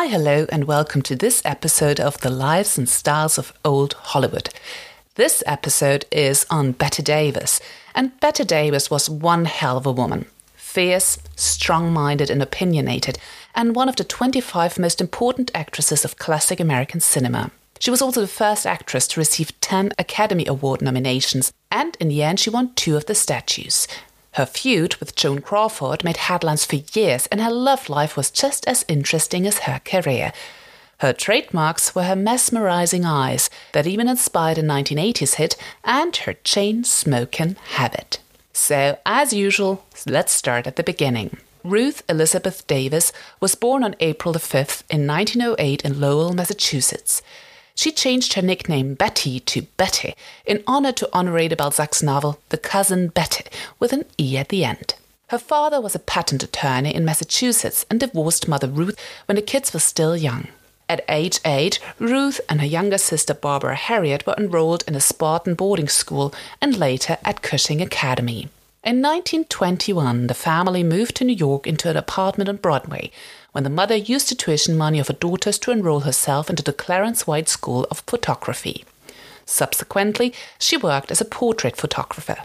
Hi, 0.00 0.06
hello, 0.06 0.46
and 0.50 0.64
welcome 0.64 1.02
to 1.02 1.14
this 1.14 1.42
episode 1.44 2.00
of 2.00 2.18
The 2.22 2.30
Lives 2.30 2.78
and 2.78 2.88
Styles 2.88 3.36
of 3.36 3.52
Old 3.66 3.92
Hollywood. 3.92 4.48
This 5.16 5.42
episode 5.44 6.06
is 6.10 6.46
on 6.48 6.72
Bette 6.72 7.02
Davis, 7.02 7.60
and 7.94 8.18
Bette 8.18 8.44
Davis 8.44 8.90
was 8.90 9.10
one 9.10 9.44
hell 9.44 9.76
of 9.76 9.84
a 9.84 9.92
woman. 9.92 10.24
Fierce, 10.54 11.18
strong 11.36 11.92
minded, 11.92 12.30
and 12.30 12.40
opinionated, 12.42 13.18
and 13.54 13.76
one 13.76 13.90
of 13.90 13.96
the 13.96 14.04
25 14.04 14.78
most 14.78 15.02
important 15.02 15.50
actresses 15.54 16.02
of 16.02 16.16
classic 16.16 16.60
American 16.60 17.00
cinema. 17.00 17.50
She 17.78 17.90
was 17.90 18.00
also 18.00 18.22
the 18.22 18.26
first 18.26 18.66
actress 18.66 19.06
to 19.08 19.20
receive 19.20 19.60
10 19.60 19.92
Academy 19.98 20.46
Award 20.46 20.80
nominations, 20.80 21.52
and 21.70 21.94
in 22.00 22.08
the 22.08 22.22
end, 22.22 22.40
she 22.40 22.48
won 22.48 22.72
two 22.74 22.96
of 22.96 23.04
the 23.04 23.14
statues. 23.14 23.86
Her 24.34 24.46
feud 24.46 24.94
with 24.96 25.16
Joan 25.16 25.40
Crawford 25.40 26.04
made 26.04 26.16
headlines 26.16 26.64
for 26.64 26.76
years, 26.76 27.26
and 27.26 27.40
her 27.40 27.50
love 27.50 27.88
life 27.88 28.16
was 28.16 28.30
just 28.30 28.66
as 28.68 28.84
interesting 28.88 29.46
as 29.46 29.60
her 29.60 29.80
career. 29.84 30.32
Her 30.98 31.12
trademarks 31.12 31.94
were 31.94 32.04
her 32.04 32.14
mesmerizing 32.14 33.04
eyes 33.04 33.50
that 33.72 33.86
even 33.86 34.08
inspired 34.08 34.58
a 34.58 34.62
1980s 34.62 35.34
hit 35.36 35.56
and 35.82 36.14
her 36.14 36.34
chain 36.34 36.84
smoking 36.84 37.56
habit. 37.72 38.20
So, 38.52 38.98
as 39.06 39.32
usual, 39.32 39.84
let's 40.06 40.32
start 40.32 40.66
at 40.66 40.76
the 40.76 40.82
beginning. 40.82 41.38
Ruth 41.64 42.02
Elizabeth 42.08 42.66
Davis 42.66 43.12
was 43.40 43.54
born 43.54 43.82
on 43.82 43.96
April 44.00 44.34
5th 44.34 44.82
in 44.90 45.06
1908 45.06 45.84
in 45.84 46.00
Lowell, 46.00 46.32
Massachusetts. 46.32 47.22
She 47.74 47.92
changed 47.92 48.34
her 48.34 48.42
nickname 48.42 48.94
Betty 48.94 49.40
to 49.40 49.62
Bette 49.76 50.14
in 50.44 50.62
honor 50.66 50.92
to 50.92 51.08
Honoré 51.12 51.48
de 51.48 51.56
Balzac's 51.56 52.02
novel 52.02 52.40
The 52.50 52.58
Cousin 52.58 53.08
Bette 53.08 53.44
with 53.78 53.92
an 53.92 54.04
E 54.18 54.36
at 54.36 54.48
the 54.48 54.64
end. 54.64 54.94
Her 55.28 55.38
father 55.38 55.80
was 55.80 55.94
a 55.94 56.00
patent 56.00 56.42
attorney 56.42 56.94
in 56.94 57.04
Massachusetts 57.04 57.86
and 57.88 58.00
divorced 58.00 58.48
mother 58.48 58.68
Ruth 58.68 58.98
when 59.26 59.36
the 59.36 59.42
kids 59.42 59.72
were 59.72 59.80
still 59.80 60.16
young. 60.16 60.48
At 60.88 61.04
age 61.08 61.38
eight, 61.44 61.78
Ruth 62.00 62.40
and 62.48 62.60
her 62.60 62.66
younger 62.66 62.98
sister 62.98 63.32
Barbara 63.32 63.76
Harriet 63.76 64.26
were 64.26 64.34
enrolled 64.36 64.82
in 64.88 64.96
a 64.96 65.00
Spartan 65.00 65.54
boarding 65.54 65.88
school 65.88 66.34
and 66.60 66.76
later 66.76 67.16
at 67.24 67.42
Cushing 67.42 67.80
Academy. 67.80 68.48
In 68.82 69.02
1921, 69.02 70.28
the 70.28 70.32
family 70.32 70.82
moved 70.82 71.16
to 71.16 71.24
New 71.24 71.34
York 71.34 71.66
into 71.66 71.90
an 71.90 71.98
apartment 71.98 72.48
on 72.48 72.56
Broadway 72.56 73.10
when 73.52 73.62
the 73.62 73.68
mother 73.68 73.94
used 73.94 74.30
the 74.30 74.34
tuition 74.34 74.74
money 74.74 74.98
of 74.98 75.08
her 75.08 75.12
daughters 75.12 75.58
to 75.58 75.70
enroll 75.70 76.00
herself 76.00 76.48
into 76.48 76.62
the 76.62 76.72
Clarence 76.72 77.26
White 77.26 77.50
School 77.50 77.86
of 77.90 78.02
Photography. 78.06 78.86
Subsequently, 79.44 80.32
she 80.58 80.78
worked 80.78 81.10
as 81.10 81.20
a 81.20 81.26
portrait 81.26 81.76
photographer. 81.76 82.38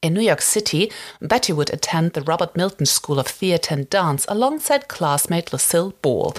In 0.00 0.14
New 0.14 0.22
York 0.22 0.40
City, 0.40 0.90
Bette 1.20 1.52
would 1.52 1.70
attend 1.70 2.14
the 2.14 2.22
Robert 2.22 2.56
Milton 2.56 2.86
School 2.86 3.18
of 3.18 3.26
Theatre 3.26 3.74
and 3.74 3.90
Dance 3.90 4.24
alongside 4.26 4.88
classmate 4.88 5.52
Lucille 5.52 5.92
Ball, 6.00 6.34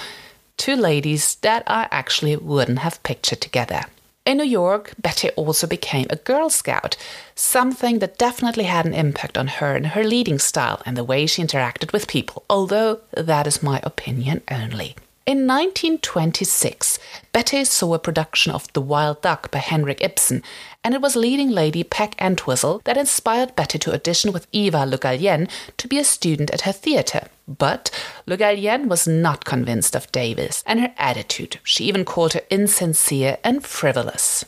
two 0.58 0.76
ladies 0.76 1.36
that 1.42 1.62
I 1.68 1.88
actually 1.92 2.36
wouldn't 2.36 2.80
have 2.80 3.04
pictured 3.04 3.42
together. 3.42 3.84
In 4.26 4.38
New 4.38 4.44
York, 4.44 4.96
Bette 5.00 5.30
also 5.36 5.68
became 5.68 6.08
a 6.10 6.16
Girl 6.16 6.50
Scout, 6.50 6.98
something 7.36 8.00
that 8.00 8.18
definitely 8.18 8.64
had 8.64 8.88
an 8.88 8.94
impact 8.96 9.38
on 9.38 9.46
her 9.48 9.76
and 9.76 9.88
her 9.88 10.04
leading 10.04 10.40
style 10.40 10.82
and 10.84 10.98
the 10.98 11.04
way 11.04 11.28
she 11.28 11.44
interacted 11.44 11.94
with 11.94 12.08
people, 12.08 12.44
although 12.50 13.02
that 13.12 13.46
is 13.46 13.62
my 13.62 13.80
opinion 13.84 14.42
only. 14.50 14.96
In 15.28 15.48
1926, 15.48 17.00
Bette 17.32 17.66
saw 17.66 17.96
a 17.96 18.00
production 18.00 18.52
of 18.52 18.72
The 18.74 18.82
Wild 18.82 19.24
Duck 19.24 19.50
by 19.50 19.58
Henrik 19.58 20.00
Ibsen, 20.00 20.44
and 20.84 20.94
it 20.94 21.02
was 21.02 21.16
leading 21.16 21.50
lady 21.50 21.84
Peg 21.84 22.14
Entwistle 22.20 22.80
that 22.84 22.96
inspired 22.96 23.56
Bette 23.56 23.80
to 23.80 23.92
audition 23.92 24.32
with 24.32 24.46
Eva 24.52 24.86
Le 24.86 25.00
Gallienne 25.00 25.50
to 25.78 25.88
be 25.88 25.98
a 25.98 26.04
student 26.04 26.52
at 26.52 26.62
her 26.62 26.72
theatre. 26.72 27.30
But 27.48 27.90
Le 28.28 28.38
Gallienne 28.38 28.86
was 28.86 29.08
not 29.08 29.46
convinced 29.46 29.96
of 29.96 30.12
Davis 30.12 30.64
and 30.68 30.80
her 30.80 30.94
attitude. 30.96 31.58
She 31.64 31.86
even 31.86 32.06
called 32.06 32.34
her 32.34 32.44
insincere 32.52 33.40
and 33.44 33.66
frivolous. 33.66 34.46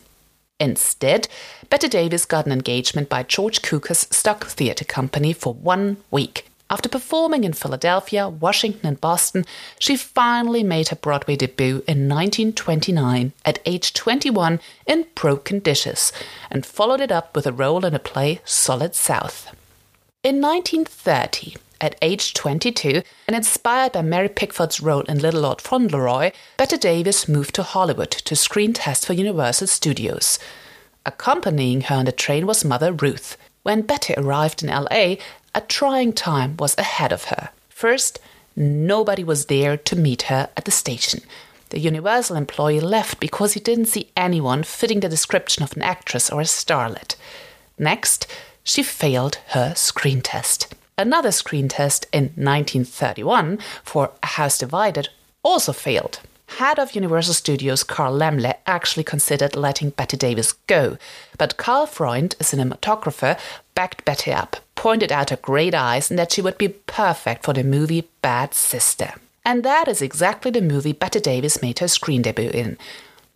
Instead, 0.59 1.27
Bette 1.71 1.87
Davis 1.87 2.25
got 2.25 2.45
an 2.45 2.51
engagement 2.51 3.09
by 3.09 3.23
George 3.23 3.63
Cukor's 3.63 4.07
Stock 4.11 4.45
Theatre 4.45 4.85
Company 4.85 5.33
for 5.33 5.55
one 5.55 5.97
week. 6.11 6.47
After 6.69 6.89
performing 6.89 7.45
in 7.45 7.53
Philadelphia, 7.53 8.27
Washington, 8.27 8.87
and 8.87 8.99
Boston, 8.99 9.45
she 9.79 9.95
finally 9.95 10.63
made 10.63 10.89
her 10.89 10.97
Broadway 10.97 11.37
debut 11.37 11.83
in 11.87 12.09
1929 12.09 13.31
at 13.45 13.59
age 13.65 13.93
21 13.93 14.59
in 14.85 15.05
Broken 15.15 15.59
Dishes 15.59 16.11
and 16.51 16.65
followed 16.65 16.99
it 16.99 17.11
up 17.11 17.35
with 17.35 17.47
a 17.47 17.53
role 17.53 17.85
in 17.85 17.95
a 17.95 17.99
play, 17.99 18.41
Solid 18.43 18.95
South. 18.95 19.55
In 20.23 20.41
1930, 20.41 21.55
at 21.79 21.95
age 22.01 22.33
22, 22.33 23.01
and 23.27 23.35
inspired 23.35 23.93
by 23.93 24.01
Mary 24.01 24.27
Pickford's 24.27 24.81
role 24.81 25.01
in 25.01 25.19
Little 25.19 25.41
Lord 25.41 25.61
Fauntleroy, 25.61 26.31
Bette 26.57 26.77
Davis 26.77 27.29
moved 27.29 27.55
to 27.55 27.63
Hollywood 27.63 28.11
to 28.11 28.35
screen 28.35 28.73
test 28.73 29.05
for 29.05 29.13
Universal 29.13 29.67
Studios. 29.67 30.39
Accompanying 31.05 31.81
her 31.81 31.95
on 31.95 32.05
the 32.05 32.11
train 32.11 32.45
was 32.45 32.65
mother 32.65 32.91
Ruth. 32.91 33.37
When 33.63 33.83
Bette 33.83 34.15
arrived 34.17 34.63
in 34.63 34.69
LA, 34.69 35.15
a 35.57 35.61
trying 35.61 36.13
time 36.13 36.55
was 36.57 36.77
ahead 36.77 37.11
of 37.11 37.25
her. 37.25 37.49
First, 37.67 38.19
nobody 38.55 39.23
was 39.23 39.47
there 39.47 39.75
to 39.75 39.95
meet 39.95 40.23
her 40.23 40.49
at 40.55 40.65
the 40.65 40.71
station. 40.71 41.21
The 41.69 41.79
Universal 41.79 42.35
employee 42.35 42.79
left 42.79 43.19
because 43.19 43.53
he 43.53 43.59
didn't 43.59 43.87
see 43.87 44.11
anyone 44.15 44.61
fitting 44.61 44.99
the 44.99 45.09
description 45.09 45.63
of 45.63 45.75
an 45.75 45.81
actress 45.81 46.29
or 46.29 46.41
a 46.41 46.43
starlet. 46.43 47.15
Next, 47.79 48.27
she 48.63 48.83
failed 48.83 49.39
her 49.47 49.73
screen 49.73 50.21
test. 50.21 50.75
Another 50.95 51.31
screen 51.31 51.67
test 51.69 52.05
in 52.13 52.25
1931 52.35 53.57
for 53.83 54.11
A 54.21 54.27
House 54.27 54.59
Divided 54.59 55.09
also 55.41 55.73
failed 55.73 56.19
head 56.47 56.79
of 56.79 56.95
Universal 56.95 57.33
Studios 57.33 57.83
Carl 57.83 58.17
Laemmle 58.17 58.53
actually 58.65 59.03
considered 59.03 59.55
letting 59.55 59.89
Bette 59.89 60.17
Davis 60.17 60.53
go, 60.67 60.97
but 61.37 61.57
Karl 61.57 61.85
Freund, 61.85 62.35
a 62.39 62.43
cinematographer, 62.43 63.37
backed 63.75 64.05
Bette 64.05 64.31
up, 64.31 64.57
pointed 64.77 65.11
out 65.11 65.31
her 65.31 65.37
great 65.37 65.75
eyes 65.75 66.09
and 66.09 66.17
that 66.17 66.31
she 66.31 66.41
would 66.41 66.57
be 66.57 66.69
perfect 66.69 67.43
for 67.43 67.51
the 67.51 67.63
movie 67.63 68.07
Bad 68.21 68.53
Sister. 68.53 69.15
And 69.43 69.63
that 69.63 69.89
is 69.89 70.01
exactly 70.01 70.51
the 70.51 70.61
movie 70.61 70.93
Bette 70.93 71.19
Davis 71.19 71.61
made 71.61 71.79
her 71.79 71.87
screen 71.89 72.21
debut 72.21 72.51
in. 72.51 72.77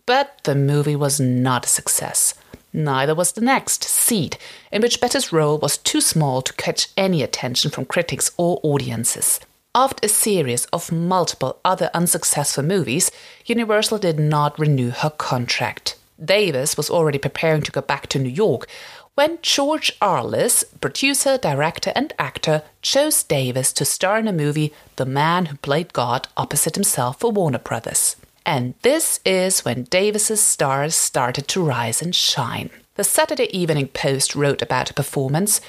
But 0.06 0.40
the 0.44 0.54
movie 0.54 0.96
was 0.96 1.20
not 1.20 1.66
a 1.66 1.68
success. 1.68 2.34
Neither 2.72 3.14
was 3.14 3.32
the 3.32 3.40
next, 3.42 3.84
Seed, 3.84 4.38
in 4.70 4.80
which 4.80 5.00
Bette's 5.00 5.32
role 5.32 5.58
was 5.58 5.76
too 5.76 6.00
small 6.00 6.40
to 6.42 6.52
catch 6.54 6.88
any 6.96 7.22
attention 7.22 7.70
from 7.70 7.84
critics 7.84 8.30
or 8.38 8.60
audiences. 8.62 9.40
After 9.74 10.04
a 10.04 10.08
series 10.08 10.66
of 10.66 10.92
multiple 10.92 11.58
other 11.64 11.90
unsuccessful 11.94 12.62
movies, 12.62 13.10
Universal 13.46 13.98
did 13.98 14.18
not 14.18 14.58
renew 14.58 14.90
her 14.90 15.10
contract. 15.10 15.96
Davis 16.22 16.76
was 16.76 16.90
already 16.90 17.18
preparing 17.18 17.62
to 17.62 17.72
go 17.72 17.80
back 17.80 18.06
to 18.08 18.18
New 18.18 18.28
York 18.28 18.68
when 19.14 19.38
George 19.42 19.92
Arliss, 20.00 20.64
producer, 20.80 21.36
director, 21.36 21.92
and 21.94 22.14
actor, 22.18 22.62
chose 22.80 23.22
Davis 23.22 23.70
to 23.74 23.84
star 23.84 24.18
in 24.18 24.26
a 24.26 24.32
movie 24.32 24.72
The 24.96 25.04
Man 25.04 25.46
Who 25.46 25.56
Played 25.58 25.92
God 25.92 26.28
opposite 26.34 26.76
himself 26.76 27.20
for 27.20 27.30
Warner 27.30 27.58
Brothers. 27.58 28.16
And 28.46 28.74
this 28.80 29.20
is 29.24 29.66
when 29.66 29.84
Davis's 29.84 30.40
stars 30.40 30.94
started 30.94 31.46
to 31.48 31.62
rise 31.62 32.00
and 32.00 32.14
shine. 32.14 32.70
The 32.94 33.04
Saturday 33.04 33.54
Evening 33.56 33.88
Post 33.88 34.34
wrote 34.34 34.62
about 34.62 34.88
her 34.88 34.94
performance. 34.94 35.60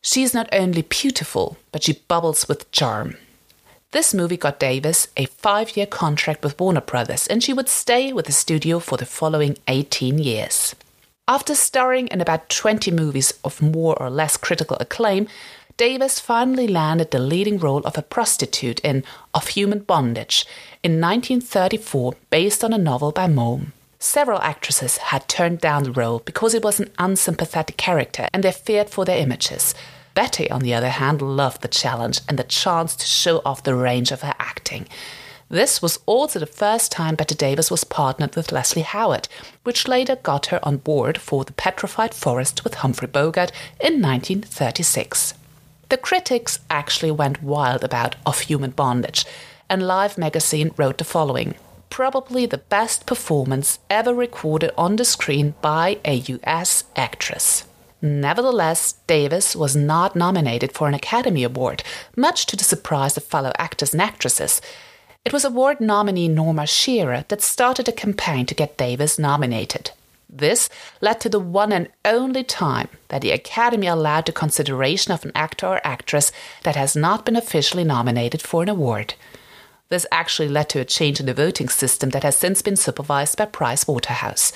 She 0.00 0.22
is 0.22 0.32
not 0.32 0.48
only 0.52 0.82
beautiful, 0.82 1.56
but 1.72 1.82
she 1.82 2.04
bubbles 2.06 2.48
with 2.48 2.70
charm. 2.70 3.16
This 3.90 4.14
movie 4.14 4.36
got 4.36 4.60
Davis 4.60 5.08
a 5.16 5.26
five 5.26 5.76
year 5.76 5.86
contract 5.86 6.44
with 6.44 6.58
Warner 6.60 6.80
Brothers, 6.80 7.26
and 7.26 7.42
she 7.42 7.52
would 7.52 7.68
stay 7.68 8.12
with 8.12 8.26
the 8.26 8.32
studio 8.32 8.78
for 8.78 8.96
the 8.96 9.06
following 9.06 9.58
18 9.66 10.18
years. 10.18 10.76
After 11.28 11.56
starring 11.56 12.06
in 12.06 12.20
about 12.20 12.48
20 12.50 12.92
movies 12.92 13.32
of 13.42 13.60
more 13.60 14.00
or 14.00 14.10
less 14.10 14.36
critical 14.36 14.76
acclaim, 14.78 15.26
Davis 15.76 16.20
finally 16.20 16.68
landed 16.68 17.10
the 17.10 17.18
leading 17.18 17.58
role 17.58 17.80
of 17.80 17.98
a 17.98 18.02
prostitute 18.02 18.78
in 18.80 19.02
Of 19.34 19.48
Human 19.48 19.80
Bondage 19.80 20.46
in 20.84 21.00
1934, 21.00 22.14
based 22.30 22.62
on 22.62 22.72
a 22.72 22.78
novel 22.78 23.10
by 23.10 23.26
Maugham. 23.26 23.72
Several 23.98 24.38
actresses 24.38 24.98
had 24.98 25.26
turned 25.26 25.60
down 25.60 25.82
the 25.82 25.90
role 25.90 26.20
because 26.20 26.54
it 26.54 26.62
was 26.62 26.78
an 26.78 26.92
unsympathetic 26.96 27.76
character 27.76 28.28
and 28.32 28.44
they 28.44 28.52
feared 28.52 28.88
for 28.88 29.04
their 29.04 29.18
images. 29.18 29.74
Bette, 30.14 30.48
on 30.48 30.60
the 30.60 30.74
other 30.74 30.90
hand, 30.90 31.20
loved 31.20 31.60
the 31.60 31.68
challenge 31.68 32.20
and 32.28 32.38
the 32.38 32.44
chance 32.44 32.94
to 32.94 33.04
show 33.04 33.42
off 33.44 33.64
the 33.64 33.74
range 33.74 34.12
of 34.12 34.22
her 34.22 34.34
acting. 34.38 34.86
This 35.48 35.80
was 35.80 36.00
also 36.06 36.40
the 36.40 36.46
first 36.46 36.90
time 36.90 37.14
Bette 37.14 37.34
Davis 37.34 37.70
was 37.70 37.84
partnered 37.84 38.34
with 38.34 38.50
Leslie 38.50 38.82
Howard, 38.82 39.28
which 39.62 39.86
later 39.86 40.16
got 40.16 40.46
her 40.46 40.58
on 40.64 40.78
board 40.78 41.18
for 41.18 41.44
The 41.44 41.52
Petrified 41.52 42.14
Forest 42.14 42.64
with 42.64 42.74
Humphrey 42.74 43.06
Bogart 43.06 43.52
in 43.80 44.02
1936. 44.02 45.34
The 45.88 45.96
critics 45.96 46.58
actually 46.68 47.12
went 47.12 47.44
wild 47.44 47.84
about 47.84 48.16
Of 48.26 48.40
Human 48.40 48.72
Bondage, 48.72 49.24
and 49.70 49.86
Life 49.86 50.18
magazine 50.18 50.72
wrote 50.76 50.98
the 50.98 51.04
following 51.04 51.54
Probably 51.90 52.44
the 52.46 52.58
best 52.58 53.06
performance 53.06 53.78
ever 53.88 54.12
recorded 54.12 54.72
on 54.76 54.96
the 54.96 55.04
screen 55.04 55.54
by 55.62 56.00
a 56.04 56.14
US 56.14 56.84
actress. 56.96 57.64
Nevertheless, 58.02 58.94
Davis 59.06 59.54
was 59.54 59.76
not 59.76 60.16
nominated 60.16 60.72
for 60.72 60.88
an 60.88 60.94
Academy 60.94 61.44
Award, 61.44 61.84
much 62.16 62.46
to 62.46 62.56
the 62.56 62.64
surprise 62.64 63.16
of 63.16 63.24
fellow 63.24 63.52
actors 63.58 63.92
and 63.92 64.02
actresses. 64.02 64.60
It 65.26 65.32
was 65.32 65.44
award 65.44 65.80
nominee 65.80 66.28
Norma 66.28 66.68
Shearer 66.68 67.24
that 67.26 67.42
started 67.42 67.88
a 67.88 67.92
campaign 67.92 68.46
to 68.46 68.54
get 68.54 68.76
Davis 68.76 69.18
nominated. 69.18 69.90
This 70.30 70.68
led 71.00 71.20
to 71.20 71.28
the 71.28 71.40
one 71.40 71.72
and 71.72 71.88
only 72.04 72.44
time 72.44 72.86
that 73.08 73.22
the 73.22 73.32
Academy 73.32 73.88
allowed 73.88 74.26
the 74.26 74.32
consideration 74.32 75.10
of 75.10 75.24
an 75.24 75.32
actor 75.34 75.66
or 75.66 75.80
actress 75.82 76.30
that 76.62 76.76
has 76.76 76.94
not 76.94 77.24
been 77.24 77.34
officially 77.34 77.82
nominated 77.82 78.40
for 78.40 78.62
an 78.62 78.68
award. 78.68 79.14
This 79.88 80.06
actually 80.12 80.46
led 80.46 80.68
to 80.68 80.78
a 80.78 80.84
change 80.84 81.18
in 81.18 81.26
the 81.26 81.34
voting 81.34 81.68
system 81.68 82.10
that 82.10 82.22
has 82.22 82.36
since 82.36 82.62
been 82.62 82.76
supervised 82.76 83.36
by 83.36 83.46
Price 83.46 83.88
Waterhouse. 83.88 84.52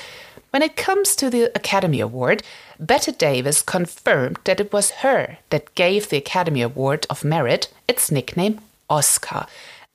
When 0.50 0.62
it 0.62 0.76
comes 0.76 1.16
to 1.16 1.30
the 1.30 1.50
Academy 1.56 1.98
Award, 1.98 2.44
Bette 2.78 3.10
Davis 3.10 3.60
confirmed 3.60 4.38
that 4.44 4.60
it 4.60 4.72
was 4.72 5.02
her 5.02 5.38
that 5.48 5.74
gave 5.74 6.10
the 6.10 6.18
Academy 6.18 6.62
Award 6.62 7.08
of 7.10 7.24
Merit 7.24 7.74
its 7.88 8.12
nickname 8.12 8.60
Oscar, 8.88 9.46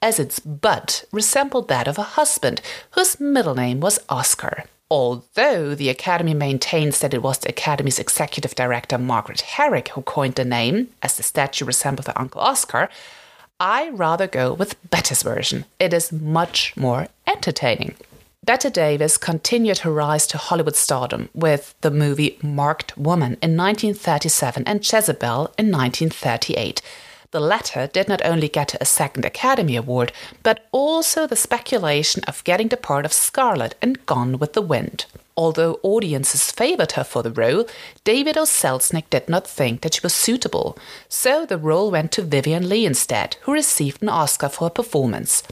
as 0.02 0.20
its 0.20 0.40
butt 0.40 1.06
resembled 1.12 1.68
that 1.68 1.88
of 1.88 1.98
a 1.98 2.04
husband 2.04 2.62
whose 2.92 3.20
middle 3.20 3.56
name 3.56 3.80
was 3.80 4.00
Oscar. 4.10 4.66
Although 4.90 5.74
the 5.74 5.90
Academy 5.90 6.34
maintains 6.34 7.00
that 7.00 7.14
it 7.14 7.24
was 7.24 7.40
the 7.40 7.50
Academy's 7.50 8.00
executive 8.00 8.54
director 8.54 8.98
Margaret 8.98 9.42
Herrick 9.42 9.90
who 9.90 10.04
coined 10.04 10.36
the 10.36 10.46
name, 10.46 10.90
as 11.02 11.18
the 11.18 11.24
statue 11.24 11.66
resembled 11.66 12.08
her 12.08 12.14
Uncle 12.16 12.42
Oscar, 12.42 12.90
I 13.60 13.90
rather 13.90 14.28
go 14.28 14.54
with 14.54 14.78
Bette's 14.90 15.24
version. 15.24 15.66
It 15.80 15.94
is 15.94 16.12
much 16.12 16.76
more 16.78 17.08
entertaining. 17.26 17.96
Bette 18.46 18.70
Davis 18.70 19.18
continued 19.18 19.80
her 19.80 19.92
rise 19.92 20.28
to 20.28 20.38
Hollywood 20.38 20.76
stardom 20.76 21.30
with 21.34 21.74
the 21.82 21.90
movie 21.90 22.38
Marked 22.44 22.96
Woman 22.96 23.38
in 23.42 23.58
1937 23.58 24.64
and 24.68 24.82
Jezebel 24.82 25.52
in 25.58 25.72
1938. 25.72 26.80
The 27.36 27.42
latter 27.42 27.88
did 27.88 28.08
not 28.08 28.22
only 28.24 28.48
get 28.48 28.82
a 28.82 28.86
second 28.86 29.26
Academy 29.26 29.76
Award, 29.76 30.14
but 30.42 30.70
also 30.72 31.28
the 31.28 31.36
speculation 31.36 32.24
of 32.30 32.42
getting 32.46 32.70
the 32.70 32.78
part 32.78 33.04
of 33.04 33.12
Scarlett 33.12 33.76
in 33.82 33.98
Gone 34.06 34.40
with 34.40 34.54
the 34.54 34.62
Wind. 34.62 35.06
Although 35.36 35.82
audiences 35.84 36.50
favored 36.50 36.94
her 36.94 37.04
for 37.04 37.24
the 37.24 37.32
role, 37.32 37.68
David 38.06 38.38
O. 38.38 38.44
Selznick 38.44 39.10
did 39.10 39.28
not 39.28 39.46
think 39.46 39.82
that 39.82 39.96
she 39.96 40.00
was 40.02 40.14
suitable, 40.14 40.78
so 41.10 41.46
the 41.46 41.58
role 41.58 41.92
went 41.92 42.14
to 42.14 42.22
Vivien 42.22 42.70
Leigh 42.70 42.86
instead, 42.86 43.36
who 43.42 43.52
received 43.52 44.02
an 44.02 44.08
Oscar 44.08 44.48
for 44.48 44.68
her 44.68 44.70
performance. 44.70 45.44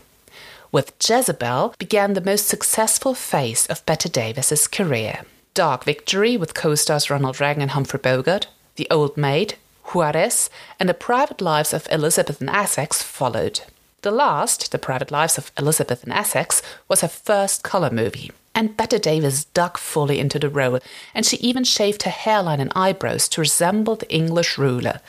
With 0.71 0.93
Jezebel 1.05 1.75
began 1.77 2.13
the 2.13 2.21
most 2.21 2.47
successful 2.47 3.13
phase 3.13 3.67
of 3.67 3.85
Bette 3.85 4.07
Davis's 4.07 4.69
career. 4.69 5.23
Dark 5.53 5.83
Victory 5.83 6.37
with 6.37 6.53
co-stars 6.53 7.09
Ronald 7.09 7.41
Reagan 7.41 7.63
and 7.63 7.71
Humphrey 7.71 7.99
Bogart, 8.01 8.47
The 8.77 8.87
Old 8.89 9.17
Maid, 9.17 9.55
Juarez, 9.85 10.49
and 10.79 10.87
The 10.87 10.93
Private 10.93 11.41
Lives 11.41 11.73
of 11.73 11.87
Elizabeth 11.91 12.41
and 12.41 12.49
Essex 12.49 13.01
followed. 13.01 13.61
The 14.01 14.11
last, 14.11 14.71
The 14.71 14.79
Private 14.79 15.11
Lives 15.11 15.37
of 15.37 15.51
Elizabeth 15.57 16.03
and 16.03 16.13
Essex, 16.13 16.61
was 16.87 17.01
her 17.01 17.07
first 17.07 17.63
color 17.63 17.89
movie. 17.89 18.31
And 18.55 18.75
Bette 18.77 18.99
Davis 18.99 19.45
dug 19.45 19.77
fully 19.77 20.19
into 20.19 20.39
the 20.39 20.49
role, 20.49 20.79
and 21.13 21.25
she 21.25 21.37
even 21.37 21.63
shaved 21.63 22.03
her 22.03 22.11
hairline 22.11 22.59
and 22.59 22.71
eyebrows 22.75 23.27
to 23.29 23.41
resemble 23.41 23.95
the 23.95 24.11
English 24.13 24.57
ruler. 24.57 24.99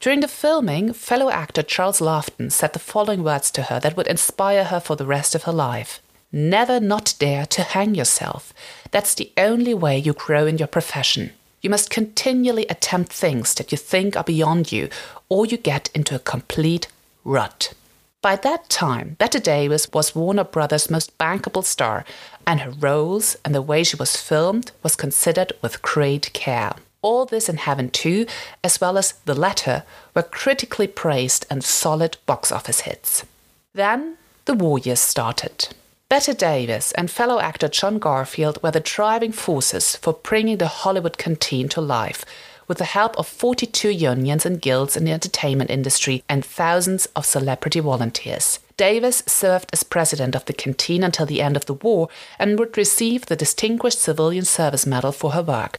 During 0.00 0.20
the 0.20 0.28
filming, 0.28 0.92
fellow 0.92 1.30
actor 1.30 1.62
Charles 1.62 2.00
Laughton 2.00 2.52
said 2.52 2.72
the 2.72 2.78
following 2.78 3.24
words 3.24 3.50
to 3.52 3.62
her 3.62 3.80
that 3.80 3.96
would 3.96 4.06
inspire 4.06 4.64
her 4.64 4.78
for 4.78 4.94
the 4.94 5.06
rest 5.06 5.34
of 5.34 5.44
her 5.44 5.52
life 5.52 6.00
Never 6.30 6.78
not 6.78 7.14
dare 7.18 7.46
to 7.46 7.62
hang 7.62 7.94
yourself. 7.94 8.52
That's 8.90 9.14
the 9.14 9.32
only 9.38 9.72
way 9.72 9.98
you 9.98 10.12
grow 10.12 10.46
in 10.46 10.58
your 10.58 10.68
profession. 10.68 11.32
You 11.60 11.70
must 11.70 11.90
continually 11.90 12.66
attempt 12.66 13.12
things 13.12 13.54
that 13.54 13.72
you 13.72 13.78
think 13.78 14.16
are 14.16 14.24
beyond 14.24 14.70
you, 14.70 14.88
or 15.28 15.44
you 15.44 15.56
get 15.56 15.90
into 15.94 16.14
a 16.14 16.20
complete 16.20 16.86
rut. 17.24 17.74
By 18.20 18.36
that 18.36 18.68
time, 18.68 19.16
Bette 19.18 19.40
Davis 19.40 19.88
was 19.92 20.14
Warner 20.14 20.44
Brothers' 20.44 20.90
most 20.90 21.16
bankable 21.18 21.64
star, 21.64 22.04
and 22.46 22.60
her 22.60 22.70
roles 22.70 23.36
and 23.44 23.54
the 23.54 23.62
way 23.62 23.84
she 23.84 23.96
was 23.96 24.16
filmed 24.16 24.72
was 24.82 24.96
considered 24.96 25.52
with 25.62 25.82
great 25.82 26.32
care. 26.32 26.74
All 27.00 27.26
this 27.26 27.48
in 27.48 27.58
Heaven 27.58 27.90
Too, 27.90 28.26
as 28.64 28.80
well 28.80 28.98
as 28.98 29.12
The 29.24 29.34
Letter, 29.34 29.84
were 30.14 30.22
critically 30.22 30.88
praised 30.88 31.46
and 31.48 31.62
solid 31.62 32.16
box 32.26 32.50
office 32.50 32.80
hits. 32.80 33.24
Then 33.72 34.16
the 34.46 34.54
war 34.54 34.78
years 34.78 35.00
started. 35.00 35.68
Bette 36.08 36.32
Davis 36.32 36.92
and 36.92 37.10
fellow 37.10 37.38
actor 37.38 37.68
John 37.68 37.98
Garfield 37.98 38.62
were 38.62 38.70
the 38.70 38.80
driving 38.80 39.32
forces 39.32 39.96
for 39.96 40.14
bringing 40.14 40.56
the 40.56 40.66
Hollywood 40.66 41.18
canteen 41.18 41.68
to 41.68 41.80
life, 41.80 42.24
with 42.66 42.78
the 42.78 42.84
help 42.84 43.16
of 43.18 43.26
42 43.26 43.90
unions 43.90 44.46
and 44.46 44.60
guilds 44.60 44.96
in 44.96 45.04
the 45.04 45.12
entertainment 45.12 45.70
industry 45.70 46.24
and 46.28 46.44
thousands 46.44 47.06
of 47.14 47.26
celebrity 47.26 47.80
volunteers. 47.80 48.58
Davis 48.76 49.22
served 49.26 49.68
as 49.72 49.82
president 49.82 50.34
of 50.34 50.46
the 50.46 50.52
canteen 50.52 51.02
until 51.02 51.26
the 51.26 51.42
end 51.42 51.56
of 51.56 51.66
the 51.66 51.74
war 51.74 52.08
and 52.38 52.58
would 52.58 52.78
receive 52.78 53.26
the 53.26 53.36
Distinguished 53.36 53.98
Civilian 53.98 54.44
Service 54.44 54.86
Medal 54.86 55.12
for 55.12 55.32
her 55.32 55.42
work 55.42 55.78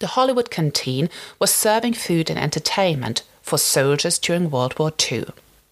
the 0.00 0.08
Hollywood 0.08 0.50
Canteen 0.50 1.08
was 1.38 1.54
serving 1.54 1.92
food 1.92 2.30
and 2.30 2.38
entertainment 2.38 3.22
for 3.42 3.58
soldiers 3.58 4.18
during 4.18 4.50
World 4.50 4.78
War 4.78 4.92
II. 5.10 5.26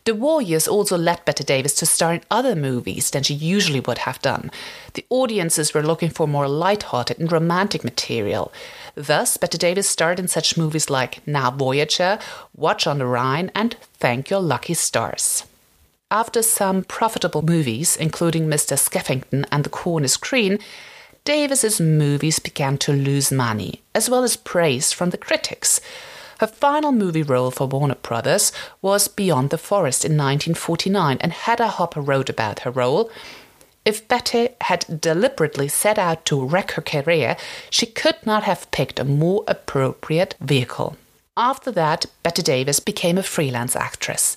The 0.05 0.15
war 0.15 0.41
years 0.41 0.67
also 0.67 0.97
led 0.97 1.25
Bette 1.25 1.45
Davis 1.45 1.75
to 1.77 1.87
star 1.87 2.15
in 2.15 2.23
other 2.31 2.57
movies 2.57 3.11
than 3.11 3.23
she 3.23 3.35
usually 3.35 3.81
would 3.81 3.99
have 3.99 4.23
done. 4.23 4.51
The 4.95 5.05
audiences 5.11 5.75
were 5.75 5.83
looking 5.83 6.09
for 6.09 6.27
more 6.27 6.49
light-hearted 6.49 7.19
and 7.19 7.31
romantic 7.31 7.85
material. 7.85 8.51
Thus, 8.95 9.37
Bette 9.37 9.59
Davis 9.59 9.89
starred 9.89 10.19
in 10.19 10.27
such 10.27 10.57
movies 10.57 10.89
like 10.89 11.27
Now 11.27 11.51
Voyager, 11.51 12.19
Watch 12.57 12.87
on 12.87 12.99
the 12.99 13.07
Rhine, 13.07 13.51
and 13.55 13.77
Thank 13.99 14.31
Your 14.31 14.41
Lucky 14.41 14.75
Stars. 14.75 15.45
After 16.11 16.41
some 16.41 16.85
profitable 16.85 17.43
movies, 17.43 17.95
including 17.95 18.47
Mr. 18.49 18.79
Skeffington 18.79 19.45
and 19.53 19.63
The 19.63 19.69
Corn 19.69 20.05
is 20.05 20.17
Green, 20.17 20.59
Davis's 21.25 21.83
movies 21.83 22.39
began 22.39 22.79
to 22.79 22.93
lose 22.95 23.31
money, 23.31 23.83
as 23.95 24.09
well 24.09 24.25
as 24.25 24.35
praise 24.35 24.91
from 24.91 25.11
the 25.11 25.19
critics. 25.19 25.83
Her 26.39 26.47
final 26.47 26.93
movie 26.93 27.25
role 27.25 27.51
for 27.51 27.67
Warner 27.67 27.97
Brothers 27.97 28.53
was 28.81 29.09
Beyond 29.09 29.51
the 29.51 29.59
Forest 29.59 30.05
in 30.05 30.13
1949, 30.13 31.19
and 31.21 31.33
Hedda 31.33 31.67
Hopper 31.67 32.01
wrote 32.01 32.31
about 32.31 32.61
her 32.61 32.71
role. 32.71 33.11
If 33.85 34.07
Bette 34.07 34.51
had 34.61 35.01
deliberately 35.01 35.67
set 35.67 35.99
out 35.99 36.25
to 36.27 36.45
wreck 36.45 36.73
her 36.73 36.83
career, 36.83 37.37
she 37.71 37.87
could 37.87 38.25
not 38.25 38.45
have 38.45 38.71
picked 38.71 39.01
a 39.01 39.05
more 39.05 39.43
appropriate 39.49 40.37
vehicle. 40.41 40.97
After 41.37 41.73
that, 41.73 42.07
Bette 42.23 42.43
Davis 42.43 42.79
became 42.79 43.19
a 43.19 43.23
freelance 43.25 43.75
actress. 43.75 44.37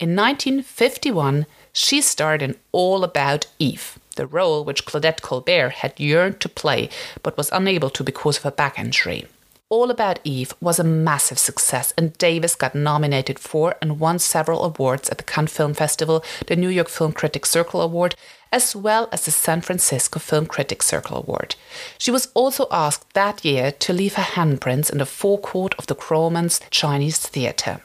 In 0.00 0.16
1951, 0.16 1.46
she 1.72 2.00
starred 2.00 2.42
in 2.42 2.56
All 2.72 3.04
About 3.04 3.46
Eve, 3.60 4.00
the 4.16 4.26
role 4.26 4.64
which 4.64 4.84
Claudette 4.84 5.22
Colbert 5.22 5.70
had 5.70 6.00
yearned 6.00 6.40
to 6.40 6.48
play 6.48 6.88
but 7.22 7.36
was 7.36 7.50
unable 7.52 7.90
to 7.90 8.02
because 8.02 8.38
of 8.38 8.42
her 8.42 8.50
back 8.50 8.78
injury. 8.80 9.26
All 9.68 9.90
About 9.90 10.20
Eve 10.22 10.54
was 10.60 10.78
a 10.78 10.84
massive 10.84 11.40
success, 11.40 11.92
and 11.98 12.16
Davis 12.18 12.54
got 12.54 12.76
nominated 12.76 13.36
for 13.36 13.74
and 13.82 13.98
won 13.98 14.20
several 14.20 14.62
awards 14.62 15.08
at 15.08 15.18
the 15.18 15.24
Cannes 15.24 15.48
Film 15.48 15.74
Festival, 15.74 16.22
the 16.46 16.54
New 16.54 16.68
York 16.68 16.88
Film 16.88 17.10
Critics 17.10 17.50
Circle 17.50 17.80
Award, 17.82 18.14
as 18.52 18.76
well 18.76 19.08
as 19.10 19.24
the 19.24 19.32
San 19.32 19.60
Francisco 19.60 20.20
Film 20.20 20.46
Critics 20.46 20.86
Circle 20.86 21.16
Award. 21.16 21.56
She 21.98 22.12
was 22.12 22.28
also 22.32 22.68
asked 22.70 23.12
that 23.14 23.44
year 23.44 23.72
to 23.72 23.92
leave 23.92 24.14
her 24.14 24.22
handprints 24.22 24.88
in 24.88 24.98
the 24.98 25.04
forecourt 25.04 25.74
of 25.80 25.88
the 25.88 25.96
Grauman's 25.96 26.60
Chinese 26.70 27.18
Theatre. 27.18 27.80